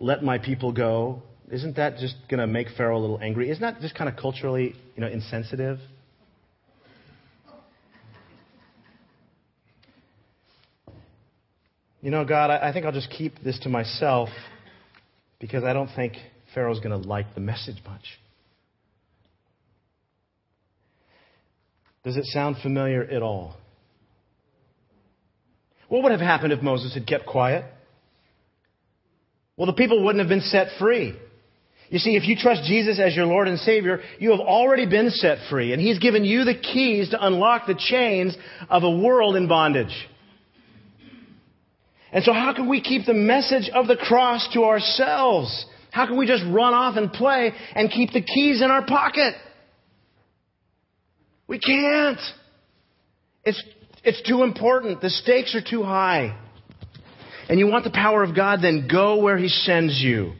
let 0.00 0.22
my 0.22 0.36
people 0.36 0.70
go, 0.70 1.22
isn't 1.50 1.76
that 1.76 1.96
just 1.96 2.16
going 2.28 2.40
to 2.40 2.46
make 2.46 2.66
Pharaoh 2.76 2.98
a 2.98 3.00
little 3.00 3.18
angry? 3.22 3.48
Isn't 3.48 3.62
that 3.62 3.80
just 3.80 3.94
kind 3.94 4.06
of 4.10 4.16
culturally, 4.16 4.74
you 4.94 5.00
know, 5.00 5.08
insensitive? 5.08 5.78
You 12.02 12.10
know, 12.10 12.26
God, 12.26 12.50
I, 12.50 12.70
think 12.70 12.84
I'll 12.84 12.92
just 12.92 13.10
keep 13.10 13.42
this 13.42 13.58
to 13.60 13.70
myself 13.70 14.28
because 15.40 15.64
I 15.64 15.72
don't 15.72 15.88
think 15.96 16.16
Pharaoh's 16.54 16.80
going 16.80 17.02
to 17.02 17.08
like 17.08 17.34
the 17.34 17.40
message 17.40 17.78
much. 17.86 18.04
Does 22.04 22.16
it 22.16 22.26
sound 22.26 22.56
familiar 22.62 23.02
at 23.02 23.22
all? 23.22 23.56
What 25.88 26.02
would 26.02 26.12
have 26.12 26.20
happened 26.20 26.52
if 26.52 26.62
Moses 26.62 26.94
had 26.94 27.06
kept 27.06 27.26
quiet? 27.26 27.64
Well, 29.56 29.66
the 29.66 29.72
people 29.72 30.04
wouldn't 30.04 30.20
have 30.20 30.28
been 30.28 30.40
set 30.40 30.68
free. 30.78 31.14
You 31.88 31.98
see, 31.98 32.16
if 32.16 32.26
you 32.26 32.36
trust 32.36 32.64
Jesus 32.64 32.98
as 32.98 33.14
your 33.14 33.26
Lord 33.26 33.46
and 33.46 33.58
Savior, 33.58 34.00
you 34.18 34.30
have 34.30 34.40
already 34.40 34.86
been 34.86 35.10
set 35.10 35.38
free, 35.48 35.72
and 35.72 35.80
He's 35.80 35.98
given 35.98 36.24
you 36.24 36.44
the 36.44 36.54
keys 36.54 37.10
to 37.10 37.24
unlock 37.24 37.66
the 37.66 37.78
chains 37.78 38.36
of 38.68 38.82
a 38.82 38.90
world 38.90 39.36
in 39.36 39.48
bondage. 39.48 39.94
And 42.10 42.24
so, 42.24 42.32
how 42.32 42.54
can 42.54 42.68
we 42.68 42.80
keep 42.80 43.06
the 43.06 43.14
message 43.14 43.70
of 43.72 43.86
the 43.86 43.96
cross 43.96 44.48
to 44.54 44.64
ourselves? 44.64 45.66
How 45.90 46.06
can 46.06 46.16
we 46.16 46.26
just 46.26 46.42
run 46.44 46.74
off 46.74 46.96
and 46.96 47.12
play 47.12 47.52
and 47.74 47.90
keep 47.90 48.12
the 48.12 48.22
keys 48.22 48.62
in 48.62 48.70
our 48.70 48.84
pocket? 48.84 49.34
We 51.46 51.58
can't. 51.58 52.18
It's, 53.44 53.62
it's 54.02 54.22
too 54.28 54.42
important. 54.42 55.00
The 55.00 55.10
stakes 55.10 55.54
are 55.54 55.62
too 55.62 55.82
high. 55.82 56.38
And 57.48 57.58
you 57.58 57.66
want 57.66 57.84
the 57.84 57.90
power 57.90 58.22
of 58.22 58.34
God, 58.34 58.60
then 58.62 58.88
go 58.90 59.20
where 59.20 59.36
He 59.36 59.48
sends 59.48 60.00
you. 60.00 60.32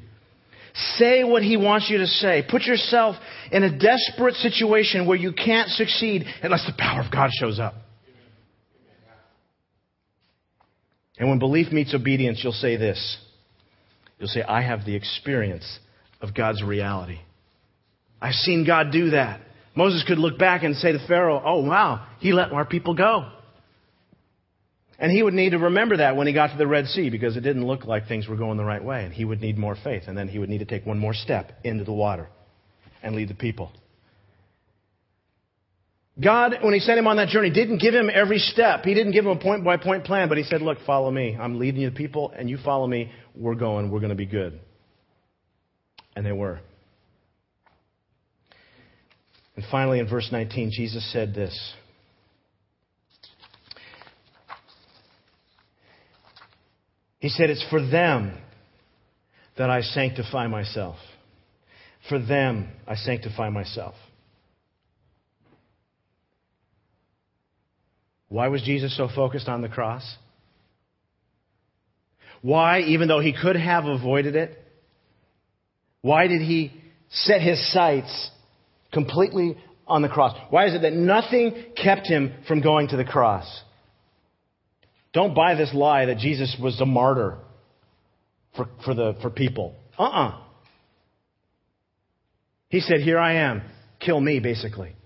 Say 0.96 1.22
what 1.22 1.42
He 1.42 1.56
wants 1.56 1.88
you 1.90 1.98
to 1.98 2.06
say. 2.06 2.44
Put 2.48 2.62
yourself 2.62 3.16
in 3.52 3.62
a 3.62 3.78
desperate 3.78 4.34
situation 4.36 5.06
where 5.06 5.16
you 5.16 5.32
can't 5.32 5.68
succeed 5.68 6.24
unless 6.42 6.66
the 6.66 6.74
power 6.76 7.00
of 7.00 7.12
God 7.12 7.30
shows 7.32 7.60
up. 7.60 7.74
And 11.18 11.28
when 11.28 11.38
belief 11.38 11.70
meets 11.70 11.94
obedience, 11.94 12.40
you'll 12.42 12.52
say 12.52 12.76
this. 12.76 13.18
You'll 14.18 14.28
say, 14.28 14.42
I 14.42 14.62
have 14.62 14.84
the 14.84 14.96
experience 14.96 15.78
of 16.20 16.34
God's 16.34 16.62
reality. 16.62 17.18
I've 18.20 18.34
seen 18.34 18.66
God 18.66 18.90
do 18.90 19.10
that. 19.10 19.40
Moses 19.74 20.04
could 20.06 20.18
look 20.18 20.38
back 20.38 20.62
and 20.62 20.76
say 20.76 20.92
to 20.92 21.06
Pharaoh, 21.06 21.42
Oh, 21.44 21.62
wow, 21.62 22.06
he 22.20 22.32
let 22.32 22.52
our 22.52 22.64
people 22.64 22.94
go. 22.94 23.30
And 24.98 25.10
he 25.10 25.22
would 25.22 25.34
need 25.34 25.50
to 25.50 25.58
remember 25.58 25.96
that 25.96 26.16
when 26.16 26.26
he 26.26 26.32
got 26.32 26.52
to 26.52 26.56
the 26.56 26.66
Red 26.66 26.87
Sea 26.87 27.10
because 27.10 27.37
it 27.37 27.40
didn't 27.40 27.66
look 27.66 27.84
like 27.84 28.06
things 28.06 28.28
were 28.28 28.37
going 28.37 28.56
the 28.56 28.64
right 28.64 28.82
way. 28.82 29.04
And 29.04 29.12
he 29.12 29.24
would 29.24 29.40
need 29.40 29.58
more 29.58 29.76
faith. 29.82 30.04
And 30.06 30.16
then 30.16 30.28
he 30.28 30.38
would 30.38 30.48
need 30.48 30.58
to 30.58 30.64
take 30.64 30.87
one 30.87 30.98
more 30.98 31.14
step 31.14 31.52
into 31.64 31.84
the 31.84 31.92
water 31.92 32.28
and 33.02 33.16
lead 33.16 33.28
the 33.28 33.34
people. 33.34 33.72
God, 36.22 36.58
when 36.62 36.74
he 36.74 36.80
sent 36.80 36.96
him 36.96 37.08
on 37.08 37.16
that 37.16 37.28
journey, 37.28 37.50
didn't 37.50 37.78
give 37.78 37.92
him 37.92 38.08
every 38.12 38.38
step. 38.38 38.84
He 38.84 38.94
didn't 38.94 39.12
give 39.12 39.24
him 39.24 39.32
a 39.32 39.40
point 39.40 39.64
by 39.64 39.76
point 39.78 40.04
plan, 40.04 40.28
but 40.28 40.38
he 40.38 40.44
said, 40.44 40.62
Look, 40.62 40.78
follow 40.87 41.10
me. 41.10 41.37
I'm 41.38 41.58
leading 41.58 41.80
you 41.80 41.90
the 41.90 41.96
people, 41.96 42.32
and 42.37 42.48
you 42.48 42.56
follow 42.64 42.87
me. 42.87 43.10
We're 43.34 43.56
going. 43.56 43.90
We're 43.90 43.98
going 43.98 44.10
to 44.10 44.14
be 44.14 44.26
good. 44.26 44.60
And 46.14 46.24
they 46.24 46.30
were. 46.30 46.60
And 49.56 49.64
finally, 49.70 50.00
in 50.00 50.08
verse 50.08 50.28
19, 50.32 50.70
Jesus 50.72 51.10
said 51.12 51.34
this. 51.34 51.74
He 57.20 57.29
said, 57.29 57.50
It's 57.50 57.64
for 57.70 57.81
them 57.81 58.37
that 59.56 59.70
I 59.70 59.81
sanctify 59.81 60.46
myself. 60.48 60.96
For 62.08 62.18
them 62.18 62.68
I 62.87 62.96
sanctify 62.96 63.48
myself. 63.48 63.94
Why 68.29 68.48
was 68.48 68.62
Jesus 68.62 68.96
so 68.96 69.08
focused 69.14 69.48
on 69.48 69.62
the 69.62 69.68
cross? 69.68 70.02
Why, 72.42 72.81
even 72.81 73.08
though 73.08 73.20
he 73.20 73.33
could 73.33 73.56
have 73.56 73.87
avoided 73.87 74.37
it, 74.37 74.58
why 76.02 76.26
did 76.26 76.42
he 76.42 76.72
set 77.08 77.40
his 77.40 77.72
sights 77.72 78.31
completely 78.94 79.56
on 79.86 80.00
the 80.00 80.08
cross. 80.08 80.34
Why 80.48 80.66
is 80.66 80.74
it 80.74 80.82
that 80.82 80.94
nothing 80.94 81.72
kept 81.76 82.06
him 82.06 82.32
from 82.48 82.62
going 82.62 82.88
to 82.88 82.96
the 82.96 83.04
cross? 83.04 83.44
Don't 85.12 85.34
buy 85.34 85.54
this 85.54 85.72
lie 85.74 86.06
that 86.06 86.18
Jesus 86.18 86.56
was 86.60 86.80
a 86.80 86.86
martyr 86.86 87.38
for, 88.56 88.68
for, 88.84 88.94
the, 88.94 89.16
for 89.20 89.30
people. 89.30 89.76
Uh 89.98 90.04
uh-uh. 90.04 90.28
uh 90.28 90.38
He 92.68 92.80
said, 92.80 93.00
Here 93.00 93.18
I 93.18 93.34
am. 93.34 93.62
Kill 94.00 94.20
me, 94.20 94.40
basically. 94.40 94.96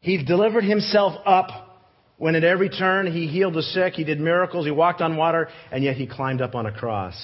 He 0.00 0.24
delivered 0.24 0.64
himself 0.64 1.14
up 1.26 1.72
When 2.22 2.36
at 2.36 2.44
every 2.44 2.68
turn 2.68 3.12
he 3.12 3.26
healed 3.26 3.54
the 3.54 3.62
sick, 3.62 3.94
he 3.94 4.04
did 4.04 4.20
miracles, 4.20 4.64
he 4.64 4.70
walked 4.70 5.00
on 5.00 5.16
water, 5.16 5.48
and 5.72 5.82
yet 5.82 5.96
he 5.96 6.06
climbed 6.06 6.40
up 6.40 6.54
on 6.54 6.66
a 6.66 6.72
cross. 6.72 7.14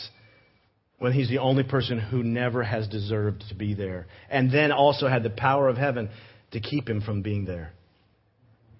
When 0.98 1.12
he's 1.12 1.28
the 1.28 1.38
only 1.38 1.62
person 1.62 1.98
who 1.98 2.22
never 2.22 2.62
has 2.62 2.88
deserved 2.88 3.44
to 3.48 3.54
be 3.54 3.74
there. 3.74 4.06
And 4.30 4.50
then 4.50 4.72
also 4.72 5.06
had 5.06 5.22
the 5.22 5.30
power 5.30 5.68
of 5.68 5.76
heaven 5.76 6.10
to 6.50 6.60
keep 6.60 6.88
him 6.88 7.00
from 7.00 7.22
being 7.22 7.44
there. 7.44 7.72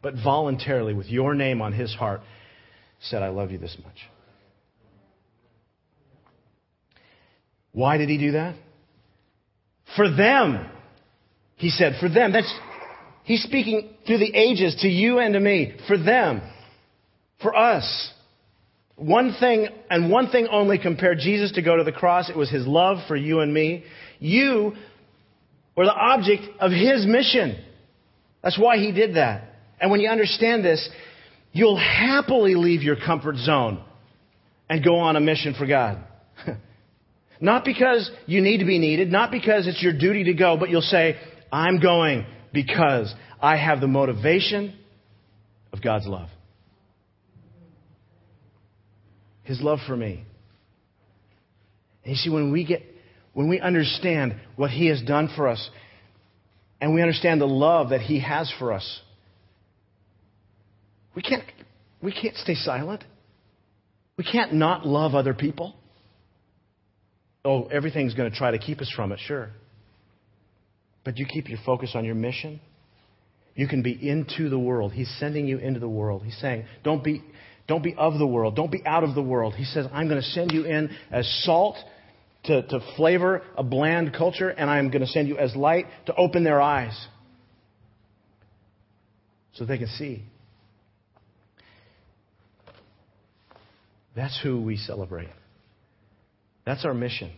But 0.02 0.14
voluntarily, 0.22 0.94
with 0.94 1.06
your 1.06 1.34
name 1.34 1.62
on 1.62 1.72
his 1.72 1.94
heart, 1.94 2.20
said, 3.00 3.22
I 3.22 3.28
love 3.28 3.50
you 3.52 3.58
this 3.58 3.76
much. 3.84 3.96
Why 7.72 7.96
did 7.98 8.08
he 8.08 8.18
do 8.18 8.32
that? 8.32 8.56
For 9.96 10.10
them. 10.10 10.68
He 11.56 11.70
said, 11.70 11.94
for 12.00 12.08
them. 12.08 12.32
That's, 12.32 12.52
he's 13.24 13.42
speaking 13.42 13.90
through 14.06 14.18
the 14.18 14.34
ages 14.34 14.76
to 14.80 14.88
you 14.88 15.18
and 15.18 15.34
to 15.34 15.40
me. 15.40 15.76
For 15.86 15.96
them. 15.96 16.42
For 17.42 17.56
us. 17.56 18.12
One 18.98 19.36
thing 19.38 19.68
and 19.88 20.10
one 20.10 20.30
thing 20.30 20.48
only 20.50 20.78
compared 20.78 21.18
Jesus 21.20 21.52
to 21.52 21.62
go 21.62 21.76
to 21.76 21.84
the 21.84 21.92
cross. 21.92 22.28
It 22.28 22.36
was 22.36 22.50
his 22.50 22.66
love 22.66 22.98
for 23.06 23.14
you 23.14 23.40
and 23.40 23.54
me. 23.54 23.84
You 24.18 24.74
were 25.76 25.84
the 25.84 25.94
object 25.94 26.42
of 26.58 26.72
his 26.72 27.06
mission. 27.06 27.62
That's 28.42 28.58
why 28.58 28.78
he 28.78 28.90
did 28.90 29.14
that. 29.14 29.44
And 29.80 29.92
when 29.92 30.00
you 30.00 30.08
understand 30.08 30.64
this, 30.64 30.88
you'll 31.52 31.78
happily 31.78 32.56
leave 32.56 32.82
your 32.82 32.96
comfort 32.96 33.36
zone 33.36 33.82
and 34.68 34.84
go 34.84 34.96
on 34.96 35.14
a 35.14 35.20
mission 35.20 35.54
for 35.54 35.66
God. 35.66 36.02
not 37.40 37.64
because 37.64 38.10
you 38.26 38.40
need 38.40 38.58
to 38.58 38.66
be 38.66 38.80
needed, 38.80 39.12
not 39.12 39.30
because 39.30 39.68
it's 39.68 39.80
your 39.80 39.92
duty 39.92 40.24
to 40.24 40.34
go, 40.34 40.56
but 40.56 40.70
you'll 40.70 40.82
say, 40.82 41.16
I'm 41.52 41.80
going 41.80 42.26
because 42.52 43.14
I 43.40 43.56
have 43.56 43.80
the 43.80 43.86
motivation 43.86 44.76
of 45.72 45.80
God's 45.80 46.08
love. 46.08 46.28
His 49.48 49.62
love 49.62 49.78
for 49.86 49.96
me. 49.96 50.24
And 52.04 52.12
you 52.12 52.16
see, 52.16 52.28
when 52.28 52.52
we 52.52 52.66
get, 52.66 52.82
when 53.32 53.48
we 53.48 53.58
understand 53.58 54.34
what 54.56 54.70
He 54.70 54.88
has 54.88 55.00
done 55.00 55.30
for 55.34 55.48
us, 55.48 55.70
and 56.82 56.94
we 56.94 57.00
understand 57.00 57.40
the 57.40 57.46
love 57.46 57.88
that 57.88 58.02
He 58.02 58.20
has 58.20 58.52
for 58.58 58.74
us, 58.74 59.00
we 61.16 61.22
can't, 61.22 61.44
we 62.02 62.12
can't 62.12 62.36
stay 62.36 62.56
silent. 62.56 63.02
We 64.18 64.24
can't 64.24 64.52
not 64.52 64.86
love 64.86 65.14
other 65.14 65.32
people. 65.32 65.74
Oh, 67.42 67.68
everything's 67.72 68.12
going 68.12 68.30
to 68.30 68.36
try 68.36 68.50
to 68.50 68.58
keep 68.58 68.82
us 68.82 68.92
from 68.94 69.12
it, 69.12 69.18
sure. 69.26 69.48
But 71.04 71.16
you 71.16 71.24
keep 71.24 71.48
your 71.48 71.58
focus 71.64 71.92
on 71.94 72.04
your 72.04 72.16
mission. 72.16 72.60
You 73.54 73.66
can 73.66 73.80
be 73.80 73.92
into 73.92 74.50
the 74.50 74.58
world. 74.58 74.92
He's 74.92 75.10
sending 75.18 75.48
you 75.48 75.56
into 75.56 75.80
the 75.80 75.88
world. 75.88 76.22
He's 76.22 76.36
saying, 76.38 76.66
don't 76.84 77.02
be, 77.02 77.22
don't 77.68 77.82
be 77.82 77.94
of 77.96 78.18
the 78.18 78.26
world. 78.26 78.56
Don't 78.56 78.72
be 78.72 78.82
out 78.84 79.04
of 79.04 79.14
the 79.14 79.22
world. 79.22 79.54
He 79.54 79.64
says, 79.64 79.86
I'm 79.92 80.08
going 80.08 80.20
to 80.20 80.26
send 80.26 80.52
you 80.52 80.64
in 80.64 80.90
as 81.10 81.28
salt 81.44 81.76
to, 82.44 82.62
to 82.62 82.80
flavor 82.96 83.42
a 83.56 83.62
bland 83.62 84.14
culture, 84.14 84.48
and 84.48 84.70
I'm 84.70 84.90
going 84.90 85.02
to 85.02 85.06
send 85.06 85.28
you 85.28 85.36
as 85.36 85.54
light 85.54 85.84
to 86.06 86.14
open 86.14 86.44
their 86.44 86.62
eyes 86.62 86.98
so 89.52 89.66
they 89.66 89.76
can 89.76 89.88
see. 89.88 90.24
That's 94.16 94.40
who 94.42 94.62
we 94.62 94.78
celebrate. 94.78 95.28
That's 96.64 96.86
our 96.86 96.94
mission. 96.94 97.30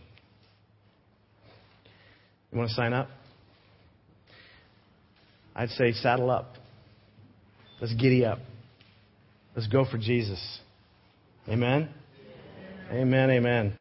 You 2.51 2.57
want 2.57 2.69
to 2.69 2.75
sign 2.75 2.93
up? 2.93 3.09
I'd 5.55 5.69
say 5.69 5.91
saddle 5.91 6.31
up. 6.31 6.55
Let's 7.81 7.93
giddy 7.95 8.25
up. 8.25 8.39
Let's 9.55 9.67
go 9.67 9.85
for 9.85 9.97
Jesus. 9.97 10.59
Amen? 11.47 11.89
Amen, 12.91 13.29
amen. 13.29 13.80